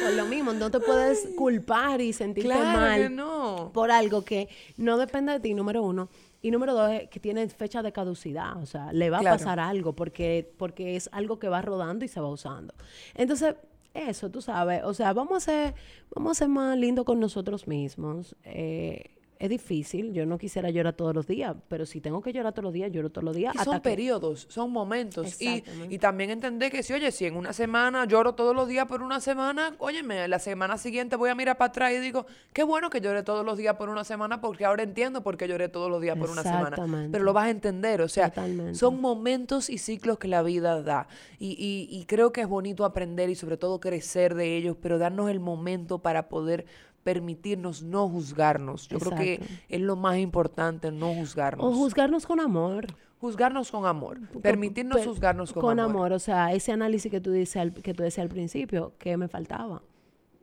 Por 0.02 0.12
lo 0.14 0.24
mismo, 0.26 0.52
no 0.52 0.68
te 0.68 0.80
puedes 0.90 1.28
culpar 1.36 2.00
y 2.00 2.12
sentirte 2.12 2.48
claro 2.50 2.80
mal. 2.80 3.00
que 3.02 3.10
no. 3.10 3.70
por 3.72 3.92
algo 3.92 4.24
que 4.24 4.48
no 4.76 4.98
depende 4.98 5.30
de 5.34 5.38
ti, 5.40 5.54
número 5.54 5.82
uno. 5.84 6.08
Y 6.42 6.50
número 6.50 6.74
dos, 6.74 6.90
es 6.90 7.08
que 7.10 7.20
tiene 7.20 7.48
fecha 7.48 7.80
de 7.82 7.92
caducidad. 7.92 8.56
O 8.56 8.66
sea, 8.66 8.92
le 8.92 9.08
va 9.08 9.20
Claro. 9.20 9.34
a 9.36 9.38
pasar 9.38 9.60
algo 9.60 9.92
porque, 9.94 10.52
porque 10.58 10.96
es 10.96 11.08
algo 11.12 11.38
que 11.38 11.48
va 11.48 11.62
rodando 11.62 12.04
y 12.04 12.08
se 12.08 12.18
va 12.18 12.28
usando. 12.28 12.74
Entonces, 13.14 13.54
eso, 13.94 14.30
tú 14.30 14.40
sabes. 14.42 14.82
O 14.84 14.94
sea, 14.94 15.12
vamos 15.12 15.36
a 15.36 15.40
ser, 15.52 15.74
vamos 16.14 16.32
a 16.32 16.34
ser 16.40 16.48
más 16.48 16.76
lindos 16.76 17.04
con 17.04 17.20
nosotros 17.20 17.68
mismos. 17.68 18.34
Eh, 18.44 19.16
es 19.40 19.48
difícil. 19.48 20.12
Yo 20.12 20.26
no 20.26 20.36
quisiera 20.38 20.70
llorar 20.70 20.92
todos 20.92 21.14
los 21.14 21.26
días, 21.26 21.56
pero 21.66 21.86
si 21.86 22.00
tengo 22.00 22.20
que 22.20 22.32
llorar 22.32 22.52
todos 22.52 22.62
los 22.64 22.72
días, 22.72 22.92
lloro 22.92 23.10
todos 23.10 23.24
los 23.24 23.34
días. 23.34 23.54
Y 23.54 23.58
son 23.64 23.74
que- 23.76 23.80
periodos, 23.80 24.46
son 24.50 24.70
momentos. 24.70 25.40
Y, 25.40 25.64
y 25.88 25.98
también 25.98 26.28
entender 26.30 26.70
que 26.70 26.82
si, 26.82 26.92
oye, 26.92 27.10
si 27.10 27.24
en 27.24 27.34
una 27.36 27.52
semana 27.54 28.04
lloro 28.04 28.34
todos 28.34 28.54
los 28.54 28.68
días 28.68 28.86
por 28.86 29.02
una 29.02 29.18
semana, 29.18 29.74
óyeme, 29.78 30.28
la 30.28 30.38
semana 30.38 30.76
siguiente 30.76 31.16
voy 31.16 31.30
a 31.30 31.34
mirar 31.34 31.56
para 31.56 31.70
atrás 31.70 31.92
y 31.94 31.98
digo, 31.98 32.26
qué 32.52 32.62
bueno 32.64 32.90
que 32.90 33.00
lloré 33.00 33.22
todos 33.22 33.44
los 33.44 33.56
días 33.56 33.76
por 33.76 33.88
una 33.88 34.04
semana 34.04 34.40
porque 34.42 34.66
ahora 34.66 34.82
entiendo 34.82 35.22
por 35.22 35.36
qué 35.38 35.48
lloré 35.48 35.68
todos 35.70 35.90
los 35.90 36.02
días 36.02 36.18
por 36.18 36.28
una 36.30 36.42
semana. 36.42 36.76
Pero 37.10 37.24
lo 37.24 37.32
vas 37.32 37.46
a 37.46 37.50
entender, 37.50 38.02
o 38.02 38.08
sea, 38.08 38.28
Totalmente. 38.28 38.74
son 38.74 39.00
momentos 39.00 39.70
y 39.70 39.78
ciclos 39.78 40.18
que 40.18 40.28
la 40.28 40.42
vida 40.42 40.82
da. 40.82 41.08
Y, 41.38 41.52
y- 41.58 41.88
y 41.90 42.04
creo 42.04 42.30
que 42.30 42.42
es 42.42 42.46
bonito 42.48 42.84
aprender 42.84 43.30
y 43.30 43.34
sobre 43.34 43.56
todo 43.56 43.80
crecer 43.80 44.34
de 44.34 44.56
ellos, 44.58 44.76
pero 44.80 44.98
darnos 44.98 45.30
el 45.30 45.40
momento 45.40 46.00
para 46.00 46.28
poder 46.28 46.66
permitirnos 47.02 47.82
no 47.82 48.08
juzgarnos. 48.08 48.88
Yo 48.88 48.98
creo 48.98 49.16
que 49.18 49.40
es 49.68 49.80
lo 49.80 49.96
más 49.96 50.18
importante, 50.18 50.90
no 50.92 51.14
juzgarnos. 51.14 51.64
O 51.66 51.72
juzgarnos 51.72 52.26
con 52.26 52.40
amor. 52.40 52.86
Juzgarnos 53.20 53.70
con 53.70 53.84
amor. 53.86 54.18
Permitirnos 54.40 54.98
Per- 54.98 55.06
juzgarnos 55.08 55.52
con, 55.52 55.78
amor. 55.80 56.12
O 56.12 56.18
sea, 56.18 56.52
ese 56.54 56.72
análisis 56.72 57.10
que 57.10 57.20
tú 57.20 57.32
dices 57.32 57.56
al, 57.56 57.72
que 57.74 57.92
tú 57.94 58.02
decías 58.02 58.24
al 58.24 58.30
principio, 58.30 58.94
que 58.98 59.16
me 59.16 59.28
faltaba. 59.28 59.82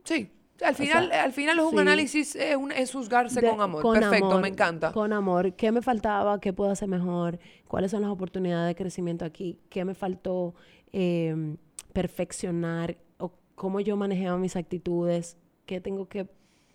Sí. 0.04 0.30
Al 0.64 0.74
final, 0.74 1.08
sea, 1.08 1.22
al 1.22 1.32
final 1.32 1.58
es 1.60 1.64
un 1.64 1.70
sí. 1.72 1.78
análisis, 1.78 2.34
es, 2.36 2.56
un- 2.56 2.72
es 2.72 2.92
juzgarse 2.92 3.40
De- 3.40 3.48
con 3.50 3.60
amor. 3.60 3.82
Perfecto, 3.92 4.26
amor, 4.26 4.42
me 4.42 4.48
encanta. 4.48 4.92
Con 4.92 5.12
amor. 5.12 5.54
¿Qué 5.54 5.70
me 5.70 5.82
faltaba? 5.82 6.40
¿Qué 6.40 6.52
puedo 6.52 6.70
hacer 6.72 6.88
mejor? 6.88 7.38
¿Cuáles 7.68 7.92
son 7.92 8.02
las 8.02 8.10
oportunidades 8.10 8.68
de 8.68 8.74
crecimiento 8.74 9.24
aquí? 9.24 9.60
¿Qué 9.70 9.84
me 9.84 9.94
faltó 9.94 10.54
eh, 10.92 11.56
perfeccionar? 11.92 12.96
¿O 13.18 13.32
cómo 13.54 13.80
yo 13.80 13.96
manejaba 13.96 14.38
mis 14.38 14.56
actitudes? 14.56 15.36
¿Qué 15.66 15.80
tengo 15.80 16.08
que, 16.08 16.28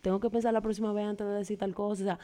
tengo 0.04 0.20
que 0.20 0.30
pensar 0.30 0.54
la 0.54 0.62
próxima 0.62 0.94
vez 0.94 1.06
antes 1.08 1.26
de 1.26 1.34
decir 1.34 1.58
tal 1.58 1.74
cosa? 1.74 2.04
O 2.04 2.06
sea, 2.06 2.20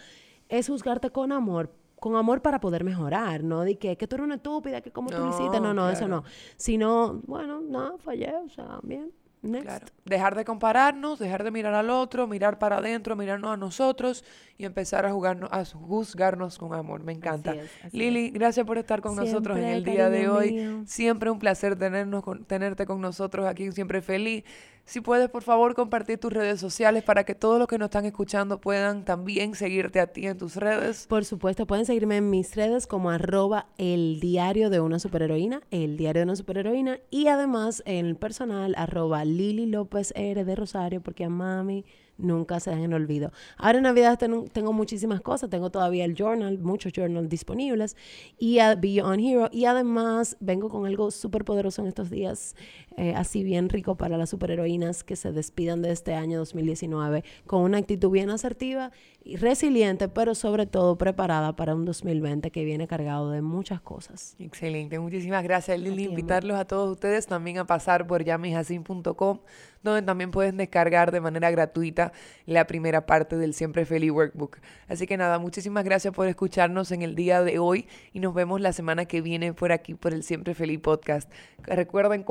es 0.50 0.68
juzgarte 0.68 1.10
con 1.10 1.32
amor. 1.32 1.74
Con 2.00 2.16
amor 2.16 2.42
para 2.42 2.60
poder 2.62 2.84
mejorar, 2.84 3.44
¿no? 3.44 3.62
De 3.66 3.78
que, 3.78 3.98
que 3.98 4.08
tú 4.08 4.16
eres 4.16 4.26
una 4.26 4.36
estúpida, 4.36 4.80
que 4.82 4.92
cómo 4.92 5.10
tú 5.10 5.18
lo 5.18 5.30
hiciste. 5.30 5.60
No, 5.60 5.74
No, 5.74 5.74
no, 5.74 5.90
eso 5.90 6.08
no. 6.08 6.24
Sino, 6.56 7.22
bueno, 7.26 7.60
no, 7.60 7.98
fallé, 7.98 8.34
o 8.36 8.48
sea, 8.50 8.80
bien. 8.84 9.12
Next. 9.42 9.66
Claro. 9.68 9.86
Dejar 10.04 10.36
de 10.36 10.44
compararnos, 10.44 11.18
dejar 11.18 11.46
de 11.46 11.52
mirar 11.52 11.74
al 11.74 11.90
otro, 11.90 12.28
mirar 12.28 12.60
para 12.60 12.78
adentro, 12.80 13.16
mirarnos 13.16 13.52
a 13.52 13.56
nosotros 13.58 14.26
y 14.58 14.66
empezar 14.66 15.06
a, 15.06 15.12
jugarnos, 15.14 15.50
a 15.54 15.64
juzgarnos 15.64 16.58
con 16.58 16.74
amor. 16.74 17.04
Me 17.04 17.14
encanta. 17.14 17.54
es, 17.56 17.72
así 17.86 17.98
Lili, 17.98 18.32
gracias 18.32 18.66
por 18.66 18.78
estar 18.78 19.00
con 19.02 19.16
nosotros 19.16 19.58
en 19.58 19.64
el 19.66 19.84
día 19.86 20.10
de 20.10 20.28
hoy. 20.28 20.52
mío. 20.52 20.84
Siempre 20.86 21.30
un 21.32 21.40
placer 21.40 21.78
tenernos 21.78 22.22
con- 22.22 22.44
tenerte 22.44 22.86
con 22.86 23.00
nosotros 23.00 23.46
aquí, 23.46 23.72
siempre 23.72 24.02
feliz. 24.02 24.44
Si 24.90 25.02
puedes, 25.02 25.30
por 25.30 25.44
favor, 25.44 25.76
compartir 25.76 26.18
tus 26.18 26.34
redes 26.34 26.60
sociales 26.60 27.04
para 27.04 27.24
que 27.24 27.36
todos 27.36 27.60
los 27.60 27.68
que 27.68 27.78
nos 27.78 27.90
están 27.90 28.06
escuchando 28.06 28.60
puedan 28.60 29.06
también 29.06 29.54
seguirte 29.54 30.00
a 30.00 30.08
ti 30.08 30.26
en 30.26 30.40
tus 30.40 30.56
redes. 30.56 31.06
Por 31.06 31.26
supuesto, 31.26 31.68
pueden 31.68 31.86
seguirme 31.86 32.18
en 32.18 32.32
mis 32.32 32.56
redes 32.56 32.88
como 32.88 33.12
arroba 33.12 33.68
el 33.78 34.20
diario 34.20 34.72
de 34.72 34.80
una 34.80 34.98
superheroína, 34.98 35.62
el 35.70 35.96
diario 35.96 36.22
de 36.22 36.24
una 36.24 36.36
superheroína, 36.36 37.02
y 37.12 37.28
además 37.28 37.84
en 37.86 38.08
el 38.08 38.16
personal 38.16 38.74
arroba 38.78 39.26
Lili 39.26 39.68
López 39.68 40.12
R 40.16 40.44
de 40.44 40.56
Rosario, 40.56 41.02
porque 41.02 41.24
a 41.24 41.30
mami 41.30 41.86
nunca 42.18 42.60
se 42.60 42.72
dejen 42.72 42.86
en 42.86 42.94
olvido. 42.96 43.32
Ahora 43.58 43.78
en 43.78 43.84
Navidad 43.84 44.18
tengo 44.18 44.74
muchísimas 44.74 45.22
cosas, 45.22 45.50
tengo 45.50 45.70
todavía 45.70 46.04
el 46.04 46.16
journal, 46.16 46.58
muchos 46.58 46.92
journals 46.92 47.30
disponibles, 47.30 47.96
y 48.38 48.60
a 48.60 48.76
Beyond 48.76 49.22
Hero, 49.22 49.50
y 49.54 49.66
además 49.66 50.36
vengo 50.42 50.68
con 50.68 50.86
algo 50.86 51.12
súper 51.12 51.46
poderoso 51.46 51.82
en 51.82 51.88
estos 51.88 52.10
días, 52.10 52.56
eh, 53.00 53.14
así 53.16 53.46
bien 53.46 53.70
rico 53.70 53.96
para 53.96 54.18
las 54.18 54.30
superheroínas 54.30 55.06
que 55.06 55.16
se 55.16 55.32
despidan 55.32 55.82
de 55.82 55.92
este 55.92 56.16
año 56.16 56.38
2019 56.40 57.24
con 57.48 57.62
una 57.62 57.78
actitud 57.78 58.12
bien 58.12 58.30
asertiva 58.30 58.92
y 59.24 59.38
resiliente, 59.38 60.10
pero 60.10 60.36
sobre 60.36 60.66
todo 60.66 60.98
preparada 60.98 61.56
para 61.56 61.76
un 61.76 61.86
2020 61.86 62.52
que 62.52 62.66
viene 62.66 62.90
cargado 62.90 63.32
de 63.32 63.42
muchas 63.42 63.80
cosas. 63.80 64.36
Excelente, 64.38 65.00
muchísimas 65.00 65.46
gracias 65.46 65.80
Lili. 65.80 66.04
Invitarlos 66.04 66.58
a 66.58 66.66
todos 66.66 66.92
ustedes 66.92 67.26
también 67.26 67.60
a 67.60 67.66
pasar 67.66 68.06
por 68.06 68.22
yamijacin.com 68.26 69.40
donde 69.84 70.02
también 70.02 70.32
pueden 70.32 70.58
descargar 70.58 71.12
de 71.12 71.22
manera 71.22 71.50
gratuita 71.52 72.12
la 72.46 72.68
primera 72.68 73.06
parte 73.06 73.38
del 73.38 73.54
Siempre 73.54 73.86
Feliz 73.86 74.12
Workbook. 74.12 74.58
Así 74.88 75.08
que 75.08 75.18
nada, 75.18 75.40
muchísimas 75.40 75.86
gracias 75.86 76.14
por 76.14 76.28
escucharnos 76.28 76.92
en 76.92 77.02
el 77.02 77.16
día 77.16 77.42
de 77.44 77.60
hoy 77.60 77.88
y 78.12 78.20
nos 78.20 78.34
vemos 78.34 78.60
la 78.62 78.74
semana 78.74 79.06
que 79.06 79.22
viene 79.22 79.54
por 79.54 79.72
aquí 79.72 79.94
por 79.94 80.14
el 80.14 80.24
Siempre 80.24 80.54
Feliz 80.54 80.80
Podcast. 80.80 81.32
Recuerden 81.64 82.24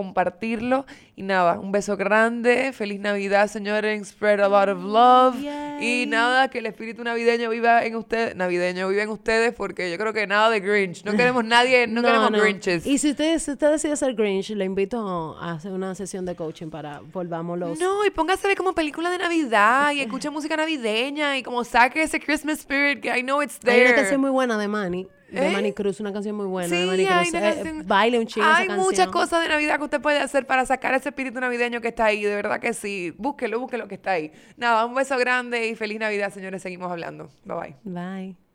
compartirlo 0.59 0.87
y 1.17 1.23
nada, 1.23 1.59
un 1.59 1.73
beso 1.73 1.97
grande, 1.97 2.73
feliz 2.73 3.01
Navidad 3.01 3.49
señores, 3.49 4.09
spread 4.09 4.41
a 4.41 4.49
lot 4.49 4.69
of 4.69 4.85
love 4.85 5.37
y 5.81 6.07
nada, 6.07 6.49
que 6.49 6.59
el 6.59 6.67
espíritu 6.67 7.03
navideño 7.03 7.51
viva 7.51 7.85
en 7.85 7.97
ustedes, 7.97 8.37
navideño 8.37 8.89
viva 8.89 9.03
en 9.03 9.09
ustedes 9.09 9.53
porque 9.55 9.91
yo 9.91 9.99
creo 9.99 10.13
que 10.13 10.27
nada 10.27 10.51
de 10.51 10.61
Grinch, 10.61 11.05
no 11.05 11.13
queremos 11.13 11.45
nadie, 11.45 11.87
no, 11.87 12.03
queremos 12.03 12.31
Grinches. 12.31 12.87
Y 12.87 12.99
si 12.99 13.11
usted, 13.11 13.39
si 13.39 13.53
usted 13.53 13.71
decide 13.71 13.97
ser 13.97 14.15
Grinch, 14.15 14.51
le 14.51 14.65
invito 14.65 15.37
a 15.41 15.55
hacer 15.55 15.73
una 15.73 15.95
sesión 15.95 16.25
de 16.25 16.37
coaching 16.37 16.69
para 16.69 17.01
volver 17.01 17.39
no, 17.39 18.05
y 18.07 18.11
póngase 18.11 18.47
a 18.47 18.49
ver 18.49 18.57
como 18.57 18.73
película 18.73 19.11
de 19.11 19.19
Navidad 19.19 19.93
y 19.93 20.01
escuche 20.01 20.31
música 20.31 20.57
navideña 20.57 21.37
y 21.37 21.43
como 21.43 21.65
saque 21.65 22.03
ese 22.03 22.21
Christmas 22.21 22.61
spirit 22.61 23.01
que 23.01 23.09
I 23.17 23.23
know 23.23 23.43
it's 23.43 23.59
there. 23.59 23.81
Hay 23.81 23.87
una 23.87 23.95
canción 23.95 24.21
muy 24.21 24.31
buena 24.31 24.57
de 24.57 24.69
Manny. 24.69 25.09
De 25.31 25.47
¿Eh? 25.47 25.53
Manny 25.53 25.73
Cruz, 25.73 26.01
una 26.01 26.13
canción 26.13 26.37
muy 26.37 26.47
buena 26.47 26.75
de 26.75 26.87
Manny 26.87 27.07
Cruz. 27.07 27.35
Eh, 27.35 27.83
baile 27.85 28.19
un 28.19 28.27
chingo 28.27 28.47
Hay 28.47 28.69
muchas 28.71 29.09
cosas 29.09 29.43
de 29.43 29.49
Navidad 29.49 29.77
que 29.79 29.85
usted 29.85 30.01
puede 30.01 30.19
hacer 30.19 30.47
para 30.47 30.65
sacar 30.65 30.95
ese 30.95 31.11
espíritu 31.11 31.39
navideño 31.39 31.81
que 31.81 31.89
está 31.89 32.07
ahí. 32.07 32.23
De 32.23 32.35
verdad 32.35 32.61
que 32.61 32.73
sí. 32.73 33.15
Búsquelo, 33.19 33.61
búsquelo 33.61 33.89
que 33.89 33.97
está 33.97 34.13
ahí. 34.13 34.33
Nada, 34.57 34.87
un 34.87 34.95
beso 34.95 35.19
grande 35.19 35.69
y 35.69 35.75
feliz 35.75 35.99
Navidad, 36.01 36.33
señores. 36.33 36.63
Seguimos 36.63 36.91
hablando. 36.91 37.29
Bye 37.45 37.57
bye. 37.57 37.77
Bye. 37.85 38.48